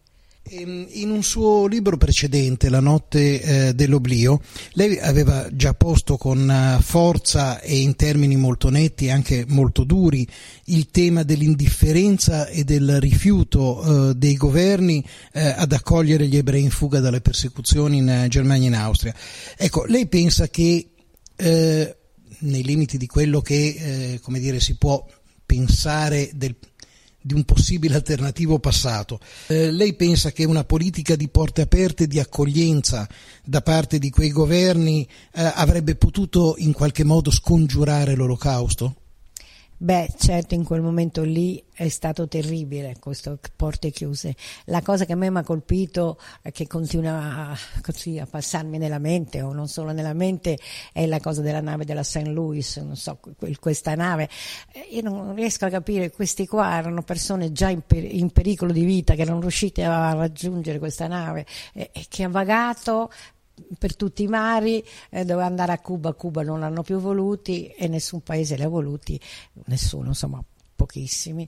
Ehm, 0.49 0.87
in 0.91 1.11
un 1.11 1.23
suo 1.23 1.67
libro 1.67 1.97
precedente, 1.97 2.69
La 2.69 2.81
notte 2.81 3.41
eh, 3.41 3.75
dell'oblio, 3.75 4.41
lei 4.73 4.99
aveva 4.99 5.49
già 5.53 5.75
posto 5.75 6.17
con 6.17 6.49
eh, 6.49 6.81
forza 6.83 7.61
e 7.61 7.79
in 7.79 7.97
termini 7.97 8.37
molto 8.37 8.69
netti 8.71 9.07
e 9.07 9.11
anche 9.11 9.45
molto 9.49 9.83
duri 9.83 10.27
il 10.67 10.89
tema 10.91 11.25
dell'indifferenza 11.25 12.47
e 12.47 12.63
del 12.63 13.01
rifiuto 13.01 14.11
eh, 14.11 14.15
dei 14.15 14.37
governi 14.37 15.05
eh, 15.33 15.49
ad 15.49 15.73
accogliere 15.73 16.29
gli 16.29 16.37
ebrei 16.37 16.63
in 16.63 16.71
fuga 16.71 17.01
dalle 17.01 17.21
persecuzioni 17.21 17.99
in 17.99 18.09
eh, 18.09 18.29
Germania 18.29 18.67
e 18.67 18.69
in 18.69 18.77
Austria. 18.77 19.15
Ecco, 19.57 19.85
lei 19.85 20.07
pensa 20.07 20.49
che 20.49 20.91
eh, 21.35 21.97
nei 22.39 22.63
limiti 22.63 22.99
di 22.99 23.07
quello 23.07 23.41
che 23.41 24.21
dire, 24.23 24.61
si 24.61 24.77
può 24.77 25.05
pensare 25.45 26.31
del 26.35 26.55
di 27.27 27.35
un 27.35 27.45
possibile 27.45 27.97
alternativo 27.97 28.61
passato. 28.61 29.19
Eh, 29.49 29.73
lei 29.73 29.95
pensa 29.95 30.31
che 30.31 30.45
una 30.45 30.62
politica 30.62 31.17
di 31.17 31.29
porte 31.29 31.62
aperte, 31.62 32.07
di 32.07 32.21
accoglienza 32.21 33.09
da 33.43 33.62
parte 33.62 33.99
di 33.99 34.11
quei 34.11 34.31
governi 34.31 35.03
eh, 35.35 35.53
avrebbe 35.55 35.97
potuto 35.97 36.55
in 36.59 36.73
qualche 36.73 37.03
modo 37.03 37.33
scongiurare 37.33 38.15
l'olocausto? 38.15 39.06
Beh, 39.79 40.15
certo, 40.17 40.55
in 40.55 40.65
quel 40.65 40.81
momento 40.81 41.23
lì 41.23 41.62
è 41.75 41.89
stato 41.89 42.27
terribile 42.27 42.97
questo 42.99 43.39
porte 43.55 43.91
chiuse. 43.91 44.35
La 44.65 44.81
cosa 44.81 45.05
che 45.05 45.12
a 45.12 45.17
me 45.17 45.29
mi 45.29 45.37
ha 45.37 45.43
colpito 45.43 46.19
e 46.41 46.51
che 46.51 46.67
continua 46.67 47.51
a, 47.51 47.59
così, 47.83 48.19
a, 48.19 48.25
passarmi 48.25 48.79
nella 48.79 48.99
mente, 48.99 49.43
o 49.43 49.53
non 49.53 49.69
solo 49.69 49.93
nella 49.93 50.15
mente, 50.15 50.59
è 50.95 51.05
la 51.05 51.21
cosa 51.21 51.43
della 51.43 51.61
nave 51.61 51.85
della 51.85 52.03
St. 52.03 52.27
Louis, 52.29 52.79
non 52.79 52.97
so, 52.97 53.21
questa 53.61 53.95
nave. 53.95 54.31
Io 54.93 55.03
non 55.03 55.35
riesco 55.35 55.67
a 55.67 55.69
capire, 55.69 56.11
questi 56.11 56.47
qua 56.47 56.79
erano 56.79 57.03
persone 57.03 57.53
già 57.53 57.69
in, 57.69 57.83
per, 57.87 58.03
in 58.03 58.31
pericolo 58.31 58.73
di 58.73 58.85
vita, 58.85 59.15
che 59.15 59.23
erano 59.23 59.41
riusciti 59.41 59.83
a 59.83 60.15
raggiungere 60.15 60.79
questa 60.79 61.07
nave 61.07 61.45
e, 61.75 61.91
e 61.93 62.07
che 62.09 62.25
ha 62.25 62.31
vagato 62.31 63.11
per 63.79 63.97
tutti 63.97 64.23
i 64.23 64.29
mari, 64.29 64.85
eh, 65.11 65.25
doveva 65.25 65.47
andare 65.47 65.73
a 65.73 65.79
Cuba, 65.79 66.12
Cuba 66.12 66.42
non 66.42 66.61
l'hanno 66.61 66.83
più 66.83 66.99
voluti 66.99 67.66
e 67.66 67.88
nessun 67.88 68.23
paese 68.23 68.57
li 68.57 68.62
ha 68.62 68.69
voluti, 68.69 69.19
nessuno, 69.66 70.09
insomma 70.09 70.42
pochissimi. 70.75 71.47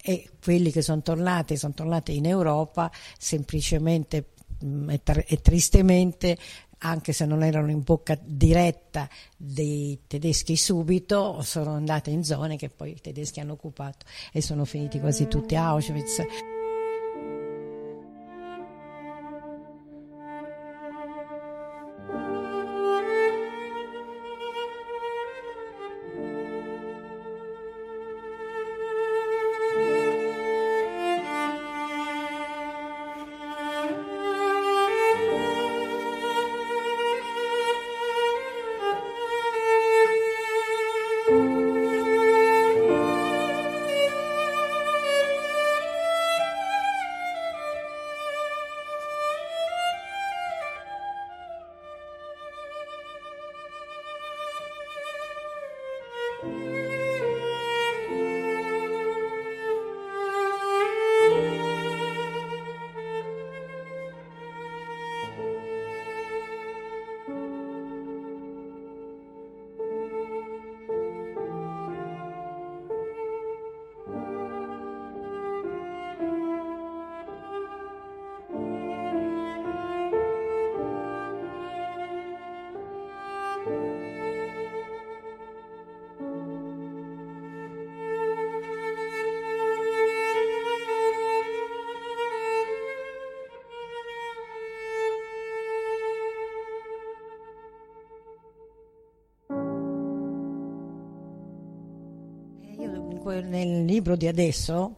E 0.00 0.30
quelli 0.42 0.70
che 0.70 0.82
sono 0.82 1.02
tornati, 1.02 1.56
sono 1.56 1.74
tornati 1.74 2.16
in 2.16 2.26
Europa 2.26 2.90
semplicemente 3.18 4.28
mm, 4.64 4.90
e, 4.90 5.00
e 5.04 5.40
tristemente 5.40 6.38
anche 6.78 7.12
se 7.12 7.26
non 7.26 7.42
erano 7.42 7.70
in 7.70 7.82
bocca 7.82 8.16
diretta 8.22 9.08
dei 9.36 10.02
tedeschi 10.06 10.56
subito, 10.56 11.42
sono 11.42 11.72
andate 11.72 12.10
in 12.10 12.22
zone 12.22 12.56
che 12.56 12.68
poi 12.68 12.92
i 12.92 13.00
tedeschi 13.00 13.40
hanno 13.40 13.54
occupato 13.54 14.06
e 14.32 14.40
sono 14.40 14.64
finiti 14.64 15.00
quasi 15.00 15.26
tutti 15.26 15.56
a 15.56 15.68
Auschwitz. 15.68 16.57
Nel 103.40 103.84
libro 103.84 104.16
di 104.16 104.26
adesso, 104.26 104.94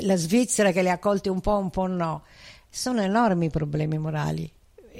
la 0.00 0.16
Svizzera 0.16 0.72
che 0.72 0.82
li 0.82 0.88
ha 0.88 0.94
accolti 0.94 1.28
un 1.28 1.40
po', 1.40 1.56
un 1.56 1.70
po' 1.70 1.86
no, 1.86 2.24
sono 2.68 3.00
enormi 3.00 3.50
problemi 3.50 3.98
morali 3.98 4.50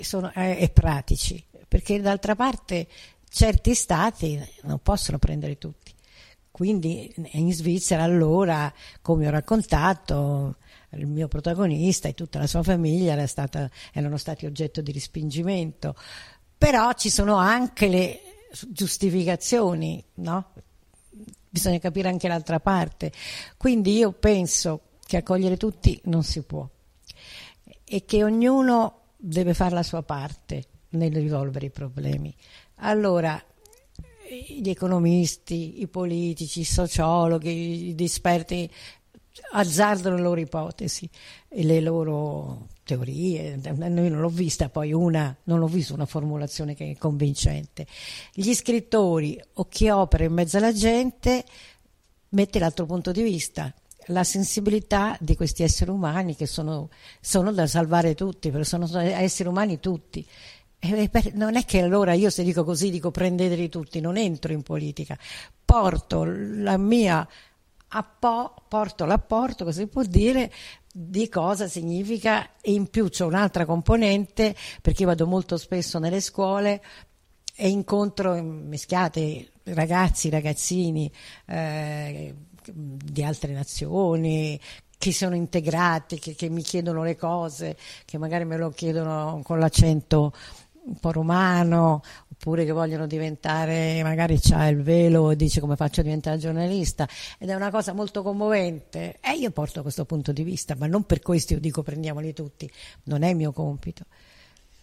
sono, 0.03 0.31
eh, 0.35 0.57
e 0.61 0.69
pratici, 0.69 1.43
perché 1.67 2.01
d'altra 2.01 2.35
parte 2.35 2.87
certi 3.29 3.75
stati 3.75 4.41
non 4.63 4.81
possono 4.81 5.19
prendere 5.19 5.59
tutti. 5.59 5.95
Quindi 6.51 7.13
in 7.33 7.53
Svizzera 7.53 8.03
allora, 8.03 8.73
come 9.03 9.27
ho 9.27 9.31
raccontato, 9.31 10.57
il 10.91 11.07
mio 11.07 11.29
protagonista 11.29 12.09
e 12.09 12.15
tutta 12.15 12.39
la 12.39 12.47
sua 12.47 12.63
famiglia 12.63 13.13
era 13.13 13.27
stata, 13.27 13.71
erano 13.93 14.17
stati 14.17 14.47
oggetto 14.47 14.81
di 14.81 14.93
respingimento. 14.93 15.95
Però 16.57 16.93
ci 16.95 17.11
sono 17.11 17.37
anche 17.37 17.89
le 17.89 18.21
giustificazioni, 18.69 20.03
no? 20.15 20.53
Bisogna 21.57 21.79
capire 21.79 22.11
anche 22.11 22.29
l'altra 22.29 22.61
parte. 22.61 23.11
Quindi 23.57 23.97
io 23.97 24.13
penso 24.13 24.83
che 25.07 25.17
accogliere 25.17 25.57
tutti 25.57 25.99
non 26.05 26.23
si 26.23 26.43
può 26.43 26.69
e 27.85 28.05
che 28.05 28.23
ognuno 28.23 29.13
deve 29.17 29.55
fare 29.55 29.75
la 29.75 29.83
sua 29.83 30.03
parte 30.03 30.65
nel 30.91 31.15
risolvere 31.15 31.67
i 31.67 31.71
problemi. 31.71 32.35
Allora, 32.81 33.43
gli 34.49 34.69
economisti, 34.69 35.81
i 35.81 35.87
politici, 35.87 36.61
i 36.61 36.65
sociologhi, 36.65 37.95
gli 37.95 38.03
esperti 38.03 38.71
azzardano 39.53 40.17
le 40.17 40.23
loro 40.23 40.41
ipotesi 40.41 41.09
e 41.49 41.65
le 41.65 41.81
loro 41.81 42.69
teorie, 42.85 43.57
noi 43.57 44.11
non 44.11 44.21
l'ho 44.21 44.29
vista 44.29 44.69
poi 44.69 44.93
una, 44.93 45.37
non 45.45 45.63
ho 45.63 45.67
visto 45.67 45.95
una 45.95 46.07
formulazione 46.07 46.75
che 46.75 46.93
è 46.93 46.97
convincente. 46.97 47.87
Gli 48.33 48.55
scrittori 48.55 49.41
o 49.55 49.67
chi 49.67 49.89
opera 49.89 50.25
in 50.25 50.33
mezzo 50.33 50.57
alla 50.57 50.73
gente 50.73 51.45
mette 52.31 52.59
l'altro 52.59 52.87
punto 52.87 53.13
di 53.13 53.23
vista, 53.23 53.73
la 54.07 54.25
sensibilità 54.25 55.17
di 55.21 55.35
questi 55.35 55.63
esseri 55.63 55.91
umani 55.91 56.37
che 56.37 56.47
sono, 56.47 56.91
sono 57.21 57.53
da 57.53 57.67
salvare 57.67 58.15
tutti, 58.15 58.51
perché 58.51 58.67
sono 58.67 58.89
esseri 58.99 59.49
umani 59.49 59.81
tutti. 59.81 60.25
Per, 60.79 61.35
non 61.35 61.57
è 61.57 61.65
che 61.65 61.81
allora 61.81 62.13
io 62.13 62.31
se 62.31 62.45
dico 62.45 62.63
così 62.63 62.91
dico 62.91 63.11
prendeteli 63.11 63.69
tutti, 63.69 63.99
non 63.99 64.17
entro 64.17 64.53
in 64.53 64.63
politica, 64.63 65.19
porto 65.65 66.25
la 66.25 66.77
mia 66.77 67.27
appo, 67.97 68.55
porto 68.69 69.05
l'apporto, 69.05 69.65
cosa 69.65 69.81
si 69.81 69.87
può 69.87 70.03
dire, 70.03 70.53
di 70.93 71.29
cosa 71.29 71.67
significa. 71.69 72.51
E 72.61 72.73
in 72.73 72.89
più 72.89 73.09
c'è 73.09 73.25
un'altra 73.25 73.65
componente 73.65 74.55
perché 74.83 75.03
io 75.03 75.09
vado 75.09 75.27
molto 75.27 75.57
spesso 75.57 75.99
nelle 75.99 76.21
scuole 76.21 76.83
e 77.55 77.69
incontro 77.69 78.41
mischiate 78.43 79.49
ragazzi, 79.65 80.29
ragazzini 80.29 81.11
eh, 81.47 82.35
di 82.65 83.25
altre 83.25 83.53
nazioni 83.53 84.61
che 84.99 85.13
sono 85.13 85.35
integrati, 85.35 86.19
che, 86.19 86.35
che 86.35 86.49
mi 86.49 86.63
chiedono 86.63 87.03
le 87.03 87.17
cose, 87.17 87.77
che 88.05 88.19
magari 88.19 88.45
me 88.45 88.57
lo 88.57 88.71
chiedono 88.71 89.41
con 89.45 89.59
l'accento 89.59 90.33
un 90.87 90.99
po' 91.01 91.13
romano, 91.13 92.03
oppure 92.33 92.65
che 92.65 92.73
vogliono 92.73 93.07
diventare, 93.07 94.03
magari 94.03 94.39
c'ha 94.41 94.69
il 94.69 94.83
velo 94.83 95.31
e 95.31 95.37
dice 95.37 95.61
come 95.61 95.77
faccio 95.77 96.01
a 96.01 96.05
diventare 96.05 96.39
giornalista, 96.39 97.09
ed 97.39 97.49
è 97.49 97.55
una 97.55 97.71
cosa 97.71 97.93
molto 97.93 98.23
commovente. 98.23 99.19
E 99.21 99.37
io 99.39 99.51
porto 99.51 99.83
questo 99.83 100.05
punto 100.05 100.33
di 100.33 100.43
vista, 100.43 100.75
ma 100.79 100.87
non 100.87 101.05
per 101.05 101.21
questo 101.21 101.55
io 101.55 101.61
dico 101.61 101.83
prendiamoli 101.83 102.33
tutti, 102.33 102.71
non 103.05 103.23
è 103.23 103.31
il 103.31 103.37
mio 103.37 103.53
compito. 103.53 104.05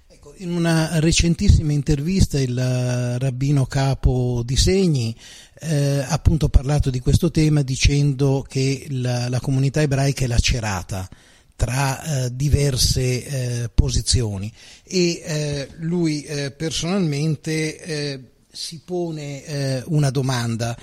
Ecco, 0.07 0.33
in 0.37 0.53
una 0.53 0.99
recentissima 0.99 1.71
intervista 1.71 2.39
il 2.39 3.17
rabbino 3.17 3.65
capo 3.65 4.43
di 4.45 4.55
Segni 4.55 5.15
eh, 5.59 5.99
ha 5.99 6.09
appunto 6.09 6.49
parlato 6.49 6.89
di 6.89 6.99
questo 6.99 7.31
tema 7.31 7.63
dicendo 7.63 8.45
che 8.47 8.85
la, 8.89 9.27
la 9.27 9.39
comunità 9.39 9.81
ebraica 9.81 10.25
è 10.25 10.27
lacerata 10.27 11.09
tra 11.55 12.25
eh, 12.25 12.35
diverse 12.35 13.25
eh, 13.63 13.69
posizioni. 13.73 14.51
E 14.83 15.21
eh, 15.23 15.69
lui 15.77 16.23
eh, 16.23 16.51
personalmente 16.51 17.79
eh, 17.81 18.19
si 18.51 18.81
pone 18.85 19.43
eh, 19.45 19.83
una 19.87 20.11
domanda, 20.11 20.77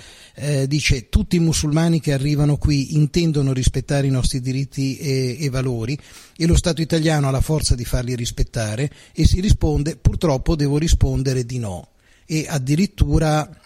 dice 0.67 1.07
tutti 1.07 1.35
i 1.37 1.39
musulmani 1.39 2.01
che 2.01 2.11
arrivano 2.11 2.57
qui 2.57 2.95
intendono 2.95 3.53
rispettare 3.53 4.07
i 4.07 4.09
nostri 4.09 4.41
diritti 4.41 4.97
e, 4.97 5.37
e 5.39 5.49
valori 5.49 5.97
e 6.35 6.45
lo 6.47 6.55
Stato 6.57 6.81
italiano 6.81 7.27
ha 7.27 7.31
la 7.31 7.41
forza 7.41 7.75
di 7.75 7.85
farli 7.85 8.15
rispettare? 8.15 8.91
E 9.13 9.25
si 9.25 9.39
risponde 9.39 9.95
purtroppo 9.95 10.55
devo 10.55 10.77
rispondere 10.77 11.45
di 11.45 11.59
no. 11.59 11.89
E 12.25 12.45
addirittura 12.49 13.60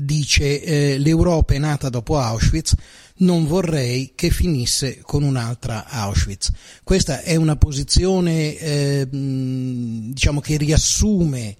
dice 0.00 0.62
eh, 0.62 0.98
l'Europa 0.98 1.54
è 1.54 1.58
nata 1.58 1.88
dopo 1.88 2.18
Auschwitz, 2.18 2.74
non 3.16 3.46
vorrei 3.46 4.12
che 4.14 4.30
finisse 4.30 5.00
con 5.02 5.22
un'altra 5.22 5.86
Auschwitz. 5.86 6.52
Questa 6.82 7.20
è 7.22 7.36
una 7.36 7.56
posizione 7.56 8.56
eh, 8.56 9.08
diciamo 9.10 10.40
che 10.40 10.56
riassume 10.56 11.56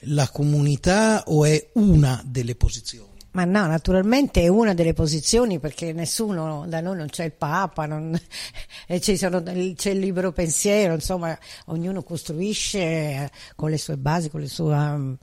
la 0.00 0.28
comunità 0.28 1.24
o 1.26 1.44
è 1.44 1.70
una 1.74 2.22
delle 2.24 2.54
posizioni? 2.54 3.14
Ma 3.36 3.44
no, 3.44 3.66
naturalmente 3.66 4.40
è 4.40 4.48
una 4.48 4.72
delle 4.72 4.94
posizioni 4.94 5.58
perché 5.58 5.92
nessuno, 5.92 6.64
da 6.66 6.80
noi 6.80 6.96
non 6.96 7.08
c'è 7.08 7.24
il 7.24 7.32
Papa, 7.32 7.84
non, 7.84 8.18
sono, 8.98 9.42
c'è 9.42 9.90
il 9.90 9.98
libero 9.98 10.32
pensiero, 10.32 10.94
insomma 10.94 11.38
ognuno 11.66 12.02
costruisce 12.02 12.78
eh, 12.78 13.30
con 13.54 13.68
le 13.68 13.76
sue 13.76 13.98
basi, 13.98 14.30
con 14.30 14.40
le 14.40 14.48
sue 14.48 14.74
uh, 14.74 15.18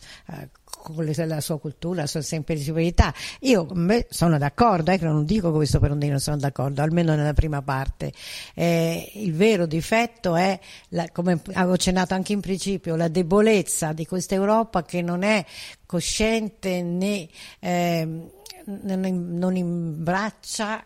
con 0.83 1.05
la 1.05 1.41
sua 1.41 1.59
cultura, 1.59 2.01
la 2.01 2.07
sua 2.07 2.21
semplificità. 2.21 3.13
Io 3.41 3.67
sono 4.09 4.37
d'accordo, 4.37 4.91
eh, 4.91 4.97
non 5.01 5.25
dico 5.25 5.51
questo 5.51 5.79
per 5.79 5.91
un 5.91 5.99
dire 5.99 6.11
non 6.11 6.19
sono 6.19 6.37
d'accordo, 6.37 6.81
almeno 6.81 7.15
nella 7.15 7.33
prima 7.33 7.61
parte. 7.61 8.11
Eh, 8.53 9.11
il 9.15 9.33
vero 9.33 9.65
difetto 9.65 10.35
è, 10.35 10.59
la, 10.89 11.07
come 11.11 11.39
avevo 11.53 11.73
accennato 11.73 12.13
anche 12.13 12.33
in 12.33 12.41
principio, 12.41 12.95
la 12.95 13.07
debolezza 13.07 13.93
di 13.93 14.05
questa 14.05 14.35
Europa 14.35 14.83
che 14.83 15.01
non 15.01 15.23
è 15.23 15.45
cosciente 15.85 16.81
né 16.81 17.27
eh, 17.59 18.31
non 18.65 19.55
imbraccia 19.55 20.83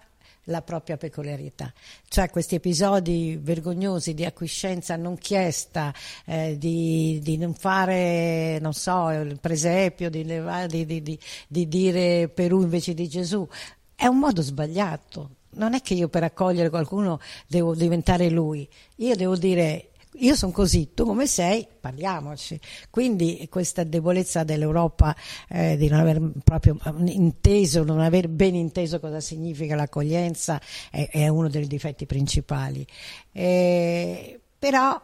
la 0.48 0.62
propria 0.62 0.98
peculiarità. 0.98 1.74
Cioè 2.08 2.30
questi 2.30 2.56
episodi 2.56 3.40
vergognosi 3.42 4.14
di 4.14 4.26
acquiescenza 4.26 4.96
non 4.96 5.18
chiesta, 5.18 5.94
eh, 6.26 6.58
di, 6.58 7.20
di, 7.22 7.38
non 7.38 7.54
fare, 7.54 8.60
non 8.60 8.74
so, 8.74 9.10
il 9.10 9.40
presepio, 9.40 10.10
di, 10.10 10.24
di, 10.24 11.20
di 11.48 11.68
dire 11.68 12.30
Perù 12.30 12.62
invece 12.62 12.94
di 12.94 13.08
Gesù, 13.08 13.48
è 13.96 14.06
un 14.06 14.20
modo 14.20 14.42
sbagliato. 14.42 15.32
Non 15.58 15.74
è 15.74 15.82
che 15.82 15.96
io 15.96 16.08
per 16.08 16.24
accogliere 16.24 16.70
qualcuno 16.70 17.20
devo 17.48 17.74
diventare 17.74 18.30
lui, 18.30 18.68
io 18.98 19.16
devo 19.16 19.36
dire 19.36 19.90
io 20.20 20.36
sono 20.36 20.52
così, 20.52 20.94
tu 20.94 21.06
come 21.06 21.28
sei, 21.28 21.68
parliamoci. 21.80 22.60
Quindi 22.90 23.48
questa 23.50 23.84
debolezza 23.84 24.44
dell'Europa 24.44 25.16
eh, 25.50 25.78
di 25.78 25.88
non 25.88 26.00
aver 26.00 26.22
proprio 26.44 26.78
inteso, 27.06 27.84
non 27.84 28.00
aver 28.00 28.30
ben 28.30 28.56
inteso 28.56 29.00
cosa 29.00 29.20
significa 29.20 29.76
l'accoglienza 29.76 30.60
è, 30.90 31.10
è 31.12 31.28
uno 31.28 31.50
dei 31.50 31.68
difetti 31.68 32.06
principali. 32.06 32.86
Eh, 33.32 34.40
però, 34.58 35.00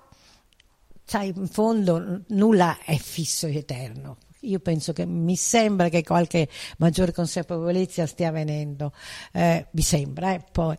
sai, 1.04 1.34
in 1.36 1.48
fondo 1.48 2.22
nulla 2.28 2.80
è 2.84 2.96
fisso 2.98 3.48
e 3.48 3.58
eterno. 3.58 4.18
Io 4.42 4.60
penso 4.60 4.92
che 4.92 5.06
mi 5.06 5.38
sembra 5.38 5.88
che 5.88 6.04
qualche 6.04 6.50
maggiore 6.78 7.14
consapevolezza 7.14 8.06
stia 8.06 8.28
avvenendo, 8.28 8.92
eh, 9.32 9.68
mi 9.72 9.82
sembra, 9.82 10.34
eh, 10.34 10.44
poi 10.52 10.78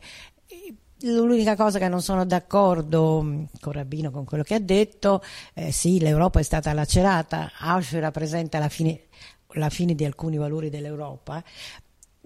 L'unica 1.05 1.55
cosa 1.55 1.79
che 1.79 1.89
non 1.89 2.01
sono 2.01 2.25
d'accordo 2.25 3.21
mm, 3.23 3.45
con 3.61 3.73
Rabino, 3.73 4.11
con 4.11 4.25
quello 4.25 4.43
che 4.43 4.55
ha 4.55 4.59
detto, 4.59 5.23
eh, 5.53 5.71
sì, 5.71 6.01
l'Europa 6.01 6.41
è 6.41 6.43
stata 6.43 6.73
lacerata, 6.73 7.53
Auschwitz 7.59 8.01
rappresenta 8.01 8.59
la 8.59 8.71
fine, 8.71 9.03
la 9.49 9.69
fine 9.69 9.95
di 9.95 10.07
alcuni 10.07 10.39
valori 10.39 10.71
dell'Europa, 10.71 11.45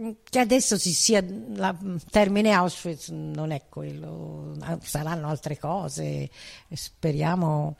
mm, 0.00 0.10
che 0.22 0.38
adesso 0.38 0.78
si 0.78 0.92
sia, 0.92 1.18
il 1.18 2.02
termine 2.08 2.52
Auschwitz 2.52 3.08
non 3.08 3.50
è 3.50 3.62
quello, 3.68 4.54
saranno 4.82 5.26
altre 5.26 5.58
cose, 5.58 6.30
speriamo 6.72 7.76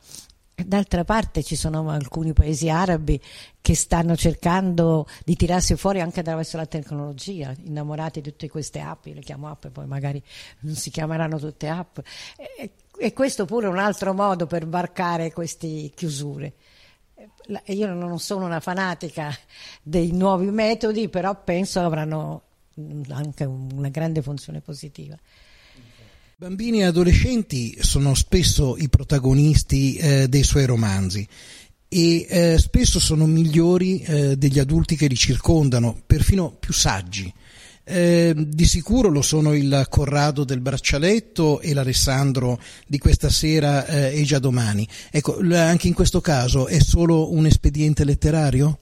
D'altra 0.65 1.03
parte 1.03 1.43
ci 1.43 1.55
sono 1.55 1.89
alcuni 1.89 2.33
paesi 2.33 2.69
arabi 2.69 3.21
che 3.61 3.75
stanno 3.75 4.15
cercando 4.15 5.07
di 5.23 5.35
tirarsi 5.35 5.75
fuori 5.75 6.01
anche 6.01 6.19
attraverso 6.21 6.57
la 6.57 6.65
tecnologia, 6.65 7.53
innamorati 7.65 8.21
di 8.21 8.29
tutte 8.29 8.49
queste 8.49 8.79
app, 8.79 9.05
le 9.05 9.21
chiamo 9.21 9.47
app 9.47 9.65
e 9.65 9.69
poi 9.69 9.85
magari 9.85 10.21
non 10.61 10.75
si 10.75 10.89
chiameranno 10.89 11.39
tutte 11.39 11.67
app. 11.67 11.99
E, 12.57 12.71
e 12.97 13.13
questo 13.13 13.45
pure 13.45 13.67
è 13.67 13.69
un 13.69 13.79
altro 13.79 14.13
modo 14.13 14.45
per 14.47 14.67
varcare 14.67 15.31
queste 15.31 15.91
chiusure. 15.95 16.53
Io 17.65 17.93
non 17.93 18.19
sono 18.19 18.45
una 18.45 18.59
fanatica 18.59 19.35
dei 19.81 20.11
nuovi 20.11 20.49
metodi, 20.51 21.09
però 21.09 21.41
penso 21.43 21.79
avranno 21.79 22.43
anche 23.09 23.43
una 23.43 23.89
grande 23.89 24.21
funzione 24.21 24.61
positiva. 24.61 25.17
Bambini 26.39 26.79
e 26.79 26.85
adolescenti 26.85 27.75
sono 27.81 28.13
spesso 28.13 28.77
i 28.77 28.87
protagonisti 28.87 29.97
eh, 29.97 30.29
dei 30.29 30.43
suoi 30.43 30.65
romanzi 30.65 31.27
e 31.89 32.25
eh, 32.29 32.57
spesso 32.57 32.97
sono 33.01 33.25
migliori 33.25 33.99
eh, 33.99 34.37
degli 34.37 34.57
adulti 34.57 34.95
che 34.95 35.07
li 35.07 35.17
circondano, 35.17 36.01
perfino 36.07 36.55
più 36.57 36.71
saggi. 36.71 37.29
Eh, 37.83 38.33
di 38.37 38.63
sicuro 38.63 39.09
lo 39.09 39.21
sono 39.21 39.53
il 39.53 39.85
Corrado 39.89 40.45
del 40.45 40.61
braccialetto 40.61 41.59
e 41.59 41.73
l'Alessandro 41.73 42.57
di 42.87 42.99
questa 42.99 43.29
sera 43.29 43.85
eh, 43.85 44.17
e 44.17 44.23
già 44.23 44.39
domani. 44.39 44.87
Ecco, 45.11 45.39
anche 45.51 45.89
in 45.89 45.93
questo 45.93 46.21
caso 46.21 46.67
è 46.67 46.79
solo 46.79 47.33
un 47.33 47.47
espediente 47.47 48.05
letterario? 48.05 48.79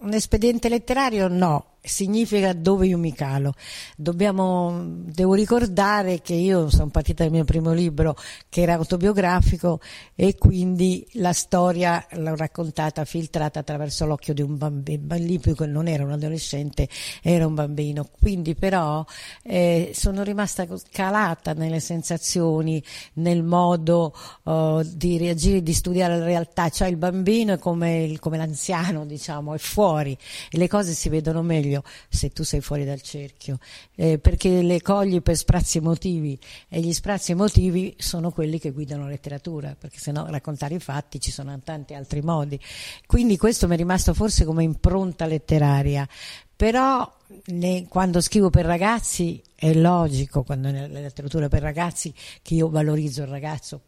Un 0.00 0.14
espediente 0.14 0.68
letterario 0.68 1.28
no, 1.28 1.71
significa 1.82 2.52
dove 2.52 2.86
io 2.86 2.96
mi 2.96 3.12
calo. 3.12 3.54
Dobbiamo, 3.96 4.84
devo 4.86 5.34
ricordare 5.34 6.20
che 6.20 6.34
io 6.34 6.70
sono 6.70 6.90
partita 6.90 7.24
dal 7.24 7.32
mio 7.32 7.44
primo 7.44 7.72
libro 7.72 8.16
che 8.48 8.62
era 8.62 8.74
autobiografico 8.74 9.80
e 10.14 10.36
quindi 10.36 11.04
la 11.14 11.32
storia 11.32 12.06
l'ho 12.12 12.36
raccontata 12.36 13.04
filtrata 13.04 13.60
attraverso 13.60 14.06
l'occhio 14.06 14.32
di 14.32 14.42
un 14.42 14.56
bambino, 14.56 15.54
che 15.54 15.66
non 15.66 15.88
era 15.88 16.04
un 16.04 16.12
adolescente, 16.12 16.88
era 17.20 17.46
un 17.46 17.54
bambino. 17.54 18.08
Quindi 18.18 18.54
però 18.54 19.04
eh, 19.42 19.90
sono 19.94 20.22
rimasta 20.22 20.66
calata 20.90 21.52
nelle 21.52 21.80
sensazioni, 21.80 22.82
nel 23.14 23.42
modo 23.42 24.14
uh, 24.44 24.82
di 24.84 25.18
reagire, 25.18 25.62
di 25.62 25.72
studiare 25.72 26.16
la 26.16 26.24
realtà, 26.24 26.68
cioè 26.68 26.88
il 26.88 26.96
bambino 26.96 27.54
è 27.54 27.58
come, 27.58 28.16
come 28.20 28.36
l'anziano, 28.36 29.04
diciamo, 29.04 29.54
è 29.54 29.58
fuori 29.58 30.16
e 30.50 30.58
le 30.58 30.68
cose 30.68 30.92
si 30.92 31.08
vedono 31.08 31.42
meglio 31.42 31.71
meglio 31.72 31.82
se 32.08 32.30
tu 32.30 32.44
sei 32.44 32.60
fuori 32.60 32.84
dal 32.84 33.00
cerchio, 33.00 33.58
eh, 33.94 34.18
perché 34.18 34.62
le 34.62 34.82
cogli 34.82 35.22
per 35.22 35.36
sprazzi 35.36 35.78
emotivi 35.78 36.38
e 36.68 36.80
gli 36.80 36.92
sprazzi 36.92 37.32
emotivi 37.32 37.94
sono 37.98 38.30
quelli 38.30 38.58
che 38.58 38.70
guidano 38.70 39.04
la 39.04 39.10
letteratura, 39.10 39.74
perché 39.78 39.98
se 39.98 40.12
no 40.12 40.26
raccontare 40.28 40.74
i 40.74 40.80
fatti 40.80 41.20
ci 41.20 41.30
sono 41.30 41.58
tanti 41.64 41.94
altri 41.94 42.20
modi. 42.20 42.60
Quindi 43.06 43.36
questo 43.38 43.66
mi 43.66 43.74
è 43.74 43.78
rimasto 43.78 44.12
forse 44.12 44.44
come 44.44 44.62
impronta 44.62 45.24
letteraria, 45.26 46.06
però 46.54 47.10
ne, 47.46 47.86
quando 47.88 48.20
scrivo 48.20 48.50
per 48.50 48.66
ragazzi 48.66 49.42
è 49.54 49.72
logico, 49.72 50.42
quando 50.42 50.70
nella 50.70 51.00
letteratura 51.00 51.48
per 51.48 51.62
ragazzi, 51.62 52.12
che 52.42 52.54
io 52.54 52.68
valorizzo 52.68 53.22
il 53.22 53.28
ragazzo. 53.28 53.80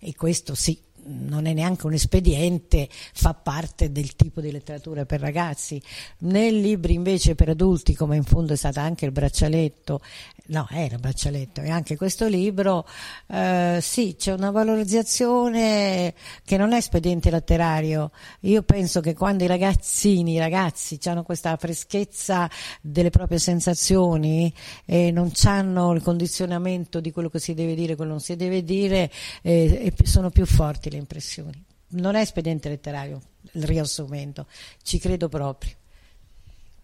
E 0.00 0.14
questo 0.14 0.54
sì, 0.54 0.80
non 1.06 1.46
è 1.46 1.52
neanche 1.52 1.86
un 1.86 1.92
espediente, 1.92 2.88
fa 2.90 3.34
parte 3.34 3.92
del 3.92 4.16
tipo 4.16 4.40
di 4.40 4.50
letteratura 4.50 5.04
per 5.04 5.20
ragazzi. 5.20 5.80
Nei 6.18 6.60
libri 6.60 6.94
invece 6.94 7.34
per 7.34 7.50
adulti, 7.50 7.94
come 7.94 8.16
in 8.16 8.24
fondo 8.24 8.52
è 8.52 8.56
stato 8.56 8.80
anche 8.80 9.04
il 9.04 9.12
braccialetto, 9.12 10.00
no, 10.46 10.66
era 10.70 10.94
il 10.94 11.00
braccialetto, 11.00 11.60
e 11.60 11.70
anche 11.70 11.96
questo 11.96 12.26
libro, 12.26 12.86
eh, 13.28 13.78
sì, 13.80 14.16
c'è 14.18 14.32
una 14.32 14.50
valorizzazione 14.50 16.14
che 16.44 16.56
non 16.56 16.72
è 16.72 16.76
espediente 16.76 17.30
letterario. 17.30 18.10
Io 18.40 18.62
penso 18.62 19.00
che 19.00 19.14
quando 19.14 19.44
i 19.44 19.46
ragazzini, 19.46 20.34
i 20.34 20.38
ragazzi 20.38 20.98
hanno 21.04 21.22
questa 21.22 21.56
freschezza 21.56 22.48
delle 22.80 23.10
proprie 23.10 23.38
sensazioni 23.38 24.52
e 24.84 25.10
non 25.10 25.30
hanno 25.44 25.92
il 25.92 26.02
condizionamento 26.02 27.00
di 27.00 27.10
quello 27.10 27.28
che 27.28 27.38
si 27.38 27.54
deve 27.54 27.74
dire, 27.74 27.94
quello 27.94 28.12
che 28.12 28.16
non 28.16 28.20
si 28.20 28.36
deve 28.36 28.64
dire, 28.64 29.10
eh, 29.42 29.92
sono 30.04 30.30
più 30.30 30.46
forti 30.46 30.88
impressioni. 30.98 31.64
Non 31.88 32.14
è 32.14 32.20
espediente 32.20 32.68
letterario 32.68 33.20
il 33.52 33.64
riassumento, 33.64 34.46
ci 34.82 34.98
credo 34.98 35.28
proprio. 35.28 35.74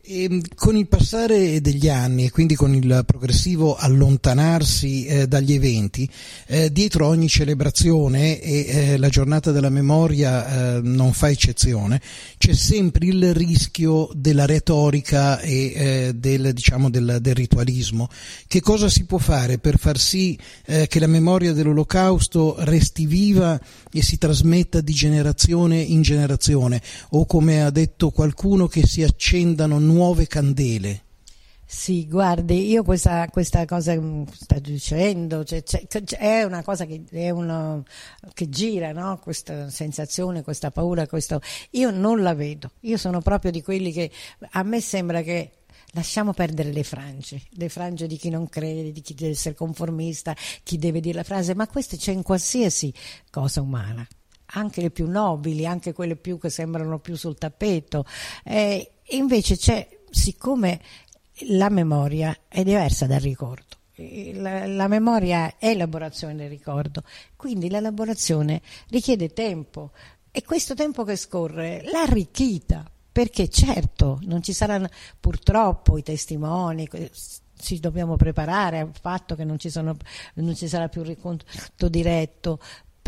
E 0.04 0.24
ehm, 0.24 0.40
con 0.56 0.76
il 0.76 0.88
passare 0.88 1.60
degli 1.60 1.88
anni 1.88 2.24
e 2.24 2.30
quindi 2.32 2.56
con 2.56 2.74
il 2.74 3.04
progressivo 3.06 3.76
allontanarsi 3.76 5.06
eh, 5.06 5.28
dagli 5.28 5.52
eventi, 5.52 6.08
eh, 6.48 6.72
dietro 6.72 7.06
ogni 7.06 7.28
celebrazione 7.28 8.40
e 8.40 8.66
eh, 8.66 8.96
la 8.96 9.08
giornata 9.08 9.52
della 9.52 9.68
memoria 9.68 10.78
eh, 10.78 10.80
non 10.82 11.12
fa 11.12 11.30
eccezione, 11.30 12.00
c'è 12.36 12.52
sempre 12.52 13.06
il 13.06 13.32
rischio 13.32 14.10
della 14.14 14.44
retorica 14.44 15.38
e 15.38 15.72
eh, 15.72 16.12
del, 16.16 16.52
diciamo, 16.52 16.90
del, 16.90 17.18
del, 17.20 17.34
ritualismo. 17.36 18.08
Che 18.48 18.60
cosa 18.60 18.88
si 18.88 19.04
può 19.04 19.18
fare 19.18 19.58
per 19.58 19.78
far 19.78 20.00
sì 20.00 20.36
eh, 20.66 20.88
che 20.88 20.98
la 20.98 21.06
memoria 21.06 21.52
dell'olocausto 21.52 22.56
resti 22.58 23.06
viva 23.06 23.60
e 23.92 24.02
si 24.02 24.18
trasmetta 24.18 24.80
di 24.80 24.92
generazione 24.92 25.78
in 25.78 26.02
generazione 26.02 26.82
o 27.10 27.24
come 27.24 27.62
ha 27.62 27.70
detto 27.70 28.10
qualcuno 28.10 28.66
che 28.66 28.84
si 28.84 29.04
accendano 29.04 29.78
nuove 29.92 30.26
candele. 30.26 31.04
Sì, 31.64 32.06
guardi, 32.06 32.68
io 32.68 32.82
questa, 32.82 33.26
questa 33.28 33.64
cosa 33.64 33.94
che 33.94 34.24
sta 34.32 34.58
dicendo, 34.58 35.42
cioè, 35.42 35.62
cioè, 35.62 35.86
è 36.18 36.42
una 36.42 36.62
cosa 36.62 36.84
che, 36.84 37.30
una, 37.30 37.82
che 38.34 38.50
gira, 38.50 38.92
no? 38.92 39.18
questa 39.18 39.70
sensazione, 39.70 40.42
questa 40.42 40.70
paura, 40.70 41.06
questo... 41.06 41.40
io 41.70 41.90
non 41.90 42.20
la 42.20 42.34
vedo, 42.34 42.72
io 42.80 42.98
sono 42.98 43.22
proprio 43.22 43.50
di 43.50 43.62
quelli 43.62 43.90
che 43.90 44.10
a 44.50 44.62
me 44.62 44.82
sembra 44.82 45.22
che 45.22 45.62
lasciamo 45.92 46.34
perdere 46.34 46.72
le 46.72 46.84
frange, 46.84 47.40
le 47.52 47.70
frange 47.70 48.06
di 48.06 48.18
chi 48.18 48.28
non 48.28 48.50
crede, 48.50 48.92
di 48.92 49.00
chi 49.00 49.14
deve 49.14 49.32
essere 49.32 49.54
conformista, 49.54 50.36
chi 50.62 50.76
deve 50.76 51.00
dire 51.00 51.16
la 51.16 51.24
frase, 51.24 51.54
ma 51.54 51.66
questo 51.66 51.96
c'è 51.96 52.12
in 52.12 52.22
qualsiasi 52.22 52.92
cosa 53.30 53.62
umana 53.62 54.06
anche 54.54 54.80
le 54.82 54.90
più 54.90 55.08
nobili, 55.08 55.66
anche 55.66 55.92
quelle 55.92 56.16
più 56.16 56.38
che 56.38 56.50
sembrano 56.50 56.98
più 56.98 57.16
sul 57.16 57.38
tappeto. 57.38 58.04
Eh, 58.44 58.90
invece 59.16 59.56
c'è, 59.56 59.88
siccome 60.10 60.80
la 61.48 61.68
memoria 61.68 62.36
è 62.48 62.62
diversa 62.62 63.06
dal 63.06 63.20
ricordo, 63.20 63.76
la, 64.34 64.66
la, 64.66 64.88
memoria 64.88 65.56
è 65.58 65.68
elaborazione 65.68 66.34
del 66.34 66.48
ricordo, 66.48 67.02
quindi 67.36 67.68
l'elaborazione 67.68 68.60
richiede 68.88 69.32
tempo. 69.32 69.92
E 70.30 70.42
questo 70.42 70.74
tempo 70.74 71.04
che 71.04 71.16
scorre 71.16 71.82
l'ha 71.90 72.02
arricchita, 72.02 72.90
perché 73.12 73.48
certo 73.48 74.18
non 74.22 74.42
ci 74.42 74.54
saranno 74.54 74.88
purtroppo 75.20 75.98
i 75.98 76.02
testimoni, 76.02 76.88
ci 77.58 77.78
dobbiamo 77.78 78.16
preparare 78.16 78.80
al 78.80 78.90
fatto 78.98 79.36
che 79.36 79.44
non 79.44 79.58
ci, 79.58 79.70
sono, 79.70 79.94
non 80.34 80.54
ci 80.56 80.68
sarà 80.68 80.88
più 80.88 81.02
il 81.02 81.08
riconto 81.08 81.44
diretto, 81.88 82.58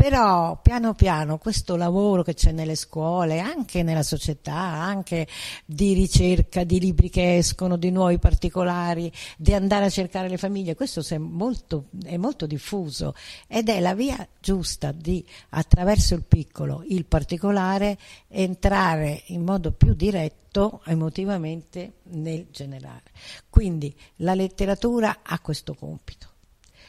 Però 0.05 0.61
piano 0.61 0.93
piano 0.93 1.39
questo 1.39 1.75
lavoro 1.75 2.21
che 2.21 2.35
c'è 2.35 2.51
nelle 2.51 2.75
scuole, 2.75 3.39
anche 3.39 3.81
nella 3.81 4.03
società, 4.03 4.53
anche 4.53 5.25
di 5.65 5.93
ricerca 5.93 6.63
di 6.63 6.79
libri 6.79 7.09
che 7.09 7.37
escono, 7.37 7.75
di 7.75 7.89
nuovi 7.89 8.19
particolari, 8.19 9.11
di 9.35 9.55
andare 9.55 9.85
a 9.85 9.89
cercare 9.89 10.29
le 10.29 10.37
famiglie, 10.37 10.75
questo 10.75 11.03
è 11.09 11.17
molto, 11.17 11.85
è 12.03 12.17
molto 12.17 12.45
diffuso 12.45 13.15
ed 13.47 13.67
è 13.67 13.79
la 13.79 13.95
via 13.95 14.27
giusta 14.39 14.91
di 14.91 15.25
attraverso 15.49 16.13
il 16.13 16.23
piccolo, 16.23 16.83
il 16.87 17.05
particolare, 17.05 17.97
entrare 18.27 19.23
in 19.29 19.41
modo 19.41 19.71
più 19.71 19.95
diretto 19.95 20.83
emotivamente 20.85 21.93
nel 22.11 22.45
generale. 22.51 23.09
Quindi 23.49 23.91
la 24.17 24.35
letteratura 24.35 25.21
ha 25.23 25.39
questo 25.39 25.73
compito 25.73 26.27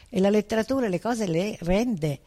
e 0.07 0.19
la 0.19 0.29
letteratura 0.29 0.87
le 0.87 1.01
cose 1.01 1.25
le 1.25 1.57
rende 1.61 2.19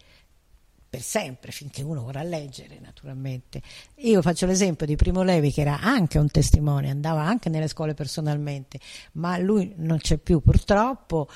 per 0.90 1.02
sempre, 1.02 1.52
finché 1.52 1.82
uno 1.82 2.02
vorrà 2.02 2.24
leggere, 2.24 2.80
naturalmente. 2.80 3.62
Io 3.98 4.20
faccio 4.22 4.44
l'esempio 4.44 4.86
di 4.86 4.96
Primo 4.96 5.22
Levi, 5.22 5.52
che 5.52 5.60
era 5.60 5.78
anche 5.80 6.18
un 6.18 6.28
testimone, 6.28 6.90
andava 6.90 7.22
anche 7.22 7.48
nelle 7.48 7.68
scuole 7.68 7.94
personalmente, 7.94 8.80
ma 9.12 9.38
lui 9.38 9.72
non 9.76 9.98
c'è 9.98 10.18
più 10.18 10.40
purtroppo, 10.40 11.28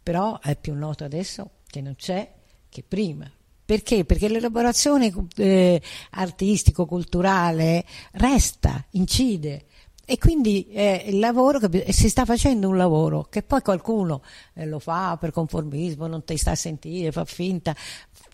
però 0.00 0.38
è 0.38 0.56
più 0.56 0.74
noto 0.74 1.02
adesso 1.02 1.50
che 1.66 1.80
non 1.80 1.96
c'è 1.96 2.32
che 2.68 2.84
prima. 2.86 3.28
Perché? 3.64 4.04
Perché 4.04 4.28
l'elaborazione 4.28 5.12
eh, 5.36 5.82
artistico-culturale 6.10 7.84
resta, 8.12 8.84
incide. 8.90 9.64
E 10.04 10.18
quindi 10.18 10.66
eh, 10.68 11.04
il 11.06 11.18
lavoro 11.18 11.58
che, 11.58 11.92
si 11.92 12.08
sta 12.08 12.24
facendo 12.24 12.68
un 12.68 12.76
lavoro 12.76 13.22
che 13.22 13.42
poi 13.42 13.62
qualcuno 13.62 14.22
eh, 14.54 14.66
lo 14.66 14.78
fa 14.78 15.16
per 15.16 15.30
conformismo, 15.30 16.06
non 16.06 16.24
ti 16.24 16.36
sta 16.36 16.50
a 16.50 16.56
sentire, 16.56 17.12
fa 17.12 17.24
finta, 17.24 17.74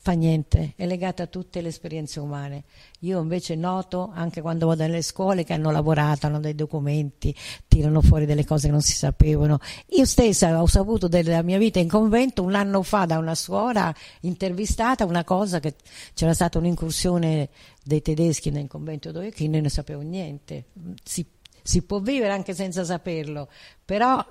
fa 0.01 0.13
niente, 0.13 0.73
è 0.77 0.87
legata 0.87 1.25
a 1.25 1.27
tutte 1.27 1.61
le 1.61 1.69
esperienze 1.69 2.21
umane. 2.21 2.65
Io 3.01 3.21
invece 3.21 3.55
noto 3.55 4.11
anche 4.15 4.41
quando 4.41 4.67
vado 4.67 4.83
nelle 4.83 5.03
scuole 5.03 5.45
che 5.45 5.53
hanno 5.53 5.71
lavorato, 5.71 6.27
hanno 6.27 6.41
dei 6.41 6.55
documenti, 6.55 7.35
tirano 7.67 8.01
fuori 8.01 8.27
delle 8.27 8.45
cose 8.45 8.67
che 8.67 8.73
non 8.73 8.81
si 8.81 8.95
sapevano. 8.95 9.59
Io 9.91 10.05
stessa 10.05 10.61
ho 10.61 10.67
saputo 10.67 11.09
della 11.09 11.43
mia 11.43 11.59
vita 11.59 11.79
in 11.79 11.89
convento 11.89 12.43
un 12.43 12.55
anno 12.55 12.83
fa 12.83 13.07
da 13.07 13.19
una 13.19 13.35
suora 13.35 13.95
intervistata 14.21 15.05
una 15.05 15.25
cosa 15.25 15.61
che 15.61 15.75
c'era 16.15 16.35
stata 16.35 16.59
un'incursione 16.59 17.49
dei 17.85 18.03
tedeschi 18.03 18.51
nel 18.51 18.67
convento 18.69 19.13
dove 19.13 19.33
io 19.37 19.49
ne 19.49 19.69
sapevo 19.69 20.01
niente. 20.01 20.67
Si 21.03 21.25
si 21.69 21.83
può 21.83 22.01
vivere 22.01 22.33
anche 22.33 22.55
senza 22.55 22.83
saperlo, 22.83 23.51
però 23.85 24.25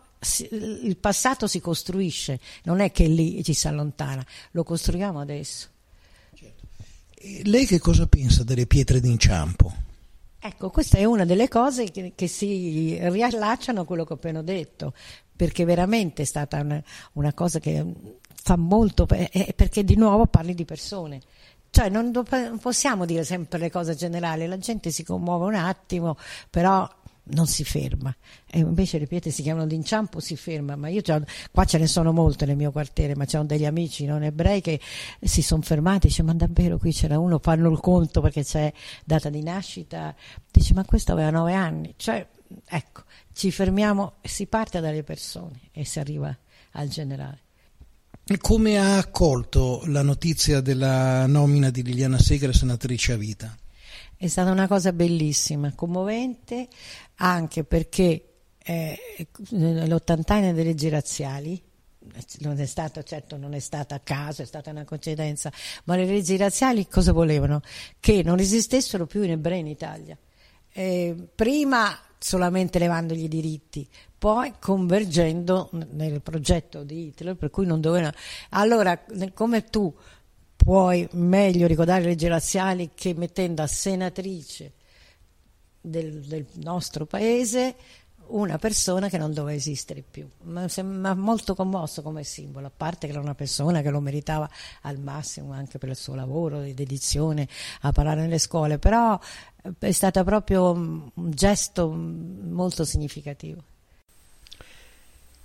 il 0.52 0.98
passato 0.98 1.48
si 1.48 1.60
costruisce, 1.60 2.40
non 2.64 2.80
è 2.80 2.92
che 2.92 3.08
lì 3.08 3.44
ci 3.44 3.54
si 3.54 3.68
allontana, 3.68 4.26
lo 4.52 4.64
costruiamo 4.64 5.20
adesso. 5.20 5.68
Certo. 6.34 6.66
Lei 7.44 7.66
che 7.66 7.80
cosa 7.80 8.08
pensa 8.08 8.44
delle 8.44 8.66
pietre 8.66 9.00
d'inciampo? 9.00 9.86
Ecco, 10.40 10.70
questa 10.70 10.98
è 10.98 11.04
una 11.04 11.26
delle 11.26 11.48
cose 11.48 11.92
che, 11.92 12.14
che 12.16 12.28
si 12.28 12.98
riallacciano 13.00 13.82
a 13.82 13.86
quello 13.86 14.06
che 14.06 14.14
ho 14.14 14.16
appena 14.16 14.42
detto, 14.42 14.94
perché 15.36 15.66
veramente 15.66 16.22
è 16.22 16.26
stata 16.26 16.62
una, 16.62 16.82
una 17.14 17.34
cosa 17.34 17.60
che 17.60 17.86
fa 18.34 18.56
molto, 18.56 19.06
perché 19.06 19.84
di 19.84 19.96
nuovo 19.96 20.26
parli 20.28 20.54
di 20.54 20.64
persone. 20.64 21.22
Cioè 21.70 21.90
non 21.90 22.12
possiamo 22.62 23.06
dire 23.06 23.24
sempre 23.24 23.60
le 23.60 23.70
cose 23.70 23.94
generali, 23.94 24.48
la 24.48 24.58
gente 24.58 24.90
si 24.90 25.04
commuove 25.04 25.46
un 25.46 25.56
attimo, 25.56 26.18
però 26.50 26.90
non 27.30 27.48
si 27.48 27.64
ferma. 27.64 28.16
E 28.46 28.60
invece 28.60 29.00
le 29.00 29.08
pietre 29.08 29.32
si 29.32 29.42
chiamano 29.42 29.68
d'inciampo 29.68 30.20
si 30.20 30.36
ferma. 30.36 30.76
Ma 30.76 30.90
io 30.90 31.02
qua 31.52 31.66
ce 31.66 31.78
ne 31.78 31.88
sono 31.88 32.12
molte 32.12 32.46
nel 32.46 32.56
mio 32.56 32.72
quartiere 32.72 33.16
ma 33.16 33.26
c'erano 33.26 33.48
degli 33.48 33.66
amici 33.66 34.06
non 34.06 34.24
ebrei 34.24 34.62
che 34.62 34.80
si 35.22 35.42
sono 35.42 35.62
fermati 35.62 36.08
dice 36.08 36.24
ma 36.24 36.34
davvero 36.34 36.78
qui 36.78 36.92
c'era 36.92 37.20
uno? 37.20 37.40
Fanno 37.40 37.70
il 37.72 37.80
conto 37.80 38.22
perché 38.22 38.44
c'è 38.44 38.72
data 39.04 39.30
di 39.30 39.44
nascita. 39.44 40.16
Dice 40.52 40.74
ma 40.74 40.86
questo 40.86 41.12
aveva 41.12 41.30
nove 41.30 41.54
anni. 41.54 41.94
Cioè 41.98 42.26
ecco 42.66 43.04
ci 43.34 43.52
fermiamo 43.52 44.14
si 44.22 44.46
parte 44.48 44.80
dalle 44.80 45.04
persone 45.04 45.70
e 45.72 45.86
si 45.86 46.00
arriva 46.00 46.36
al 46.72 46.88
generale. 46.88 47.42
Come 48.40 48.78
ha 48.78 48.98
accolto 48.98 49.84
la 49.86 50.02
notizia 50.02 50.60
della 50.60 51.26
nomina 51.28 51.70
di 51.70 51.82
Liliana 51.82 52.20
Segre 52.20 52.52
senatrice 52.52 53.14
a 53.14 53.16
vita? 53.16 53.56
È 54.20 54.28
stata 54.28 54.50
una 54.50 54.68
cosa 54.68 54.92
bellissima, 54.94 55.74
commovente, 55.76 56.68
anche 57.18 57.64
perché 57.64 58.24
eh, 58.58 59.00
l'ottantenne 59.50 60.54
delle 60.54 60.70
leggi 60.70 60.90
razziali 60.90 61.62
non 62.40 62.60
è 62.60 62.66
stato, 62.66 63.04
certo 63.04 63.38
non 63.38 63.54
è 63.54 63.60
stata 63.60 63.96
a 63.96 64.00
caso, 64.00 64.42
è 64.42 64.46
stata 64.46 64.72
una 64.72 64.86
coincidenza, 64.86 65.52
ma 65.84 65.96
le 65.96 66.06
leggi 66.06 66.36
razziali 66.36 66.88
cosa 66.88 67.12
volevano? 67.12 67.62
Che 68.00 68.24
non 68.24 68.40
esistessero 68.40 69.06
più 69.06 69.22
in 69.22 69.32
ebrei 69.32 69.60
in 69.60 69.68
Italia. 69.68 70.18
Eh, 70.72 71.16
prima 71.36 71.96
solamente 72.18 72.80
levandogli 72.80 73.26
i 73.26 73.28
diritti, 73.28 73.88
poi 74.18 74.54
convergendo 74.60 75.70
nel 75.92 76.22
progetto 76.22 76.84
di 76.84 77.08
Hitler, 77.08 77.36
per 77.36 77.52
cui 77.52 77.66
non 77.66 77.82
dovevano... 77.82 78.14
Allora, 78.50 79.00
come 79.34 79.66
tu 79.66 79.94
puoi 80.68 81.08
meglio 81.14 81.66
ricordare 81.66 82.02
le 82.02 82.08
leggi 82.08 82.28
razziali 82.28 82.90
che 82.94 83.14
mettendo 83.16 83.62
a 83.62 83.68
senatrice 83.68 84.74
del, 85.80 86.20
del 86.26 86.46
nostro 86.56 87.06
paese 87.06 87.74
una 88.28 88.58
persona 88.58 89.08
che 89.08 89.18
non 89.18 89.32
doveva 89.34 89.56
esistere 89.56 90.04
più. 90.04 90.28
Mi 90.42 90.68
sembra 90.68 91.16
molto 91.16 91.56
commosso 91.56 92.02
come 92.02 92.26
simbolo, 92.26 92.68
a 92.68 92.72
parte 92.76 93.08
che 93.08 93.14
era 93.14 93.22
una 93.22 93.34
persona 93.34 93.82
che 93.82 93.90
lo 93.90 94.02
meritava 94.02 94.50
al 94.82 95.00
massimo 95.00 95.54
anche 95.54 95.78
per 95.78 95.88
il 95.88 95.96
suo 95.96 96.16
lavoro 96.16 96.62
di 96.62 96.74
dedizione 96.74 97.48
a 97.84 97.94
parlare 97.94 98.20
nelle 98.20 98.38
scuole, 98.38 98.78
però 98.78 99.18
eh, 99.64 99.72
è 99.80 99.92
stato 99.94 100.22
proprio 100.26 100.72
un 100.72 101.12
gesto 101.16 101.88
molto 101.88 102.84
significativo. 102.84 103.64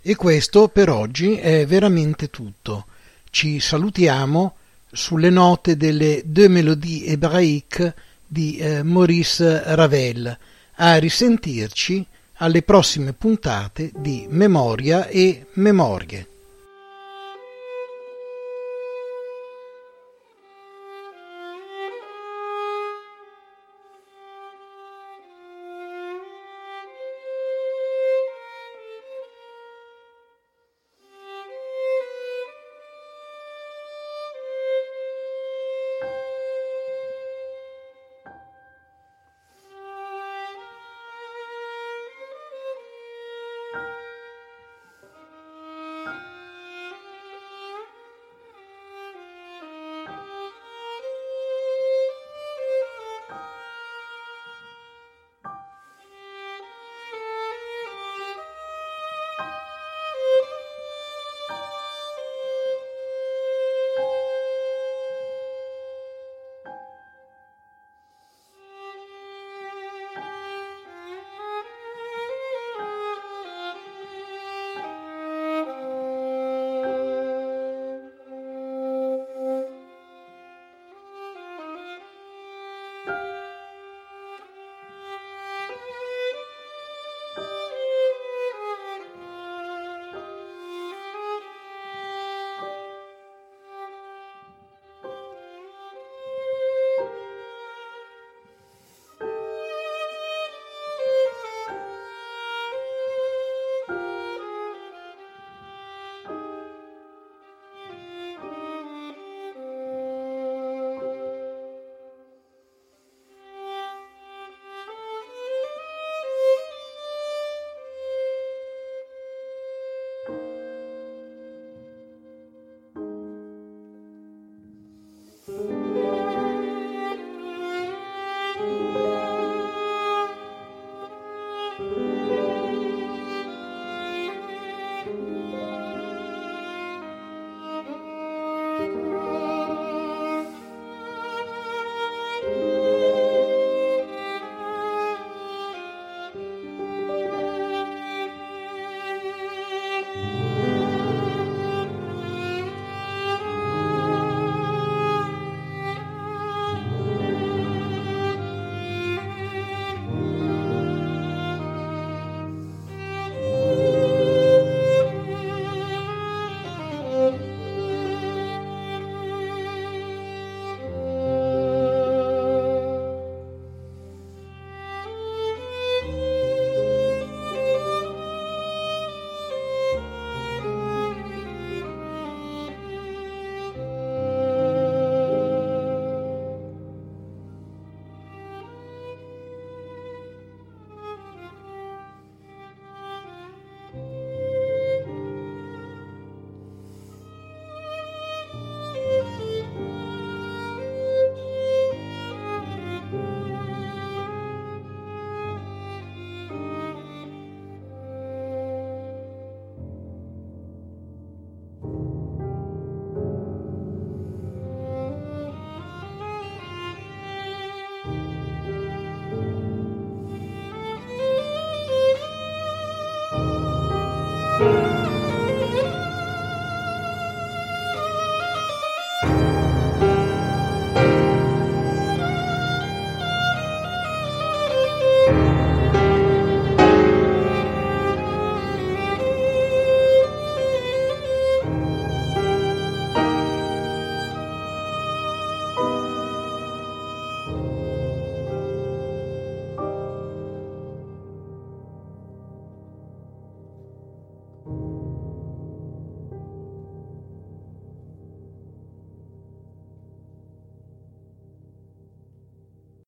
E 0.01 0.17
questo 0.17 0.67
per 0.67 0.91
oggi 0.91 1.37
è 1.37 1.65
veramente 1.65 2.29
tutto. 2.29 2.87
Ci 3.31 3.61
salutiamo 3.61 4.57
sulle 4.93 5.31
note 5.31 5.73
delle 5.73 6.23
Deux 6.25 6.49
Mélodies 6.49 7.05
hébraïques 7.07 7.83
di 8.27 8.59
eh, 8.59 8.83
Maurice 8.83 9.63
Ravel. 9.65 10.39
A 10.77 10.95
risentirci 10.95 12.07
alle 12.37 12.63
prossime 12.63 13.13
puntate 13.13 13.93
di 13.97 14.27
Memoria 14.29 15.09
e 15.09 15.47
Memorie. 15.55 16.32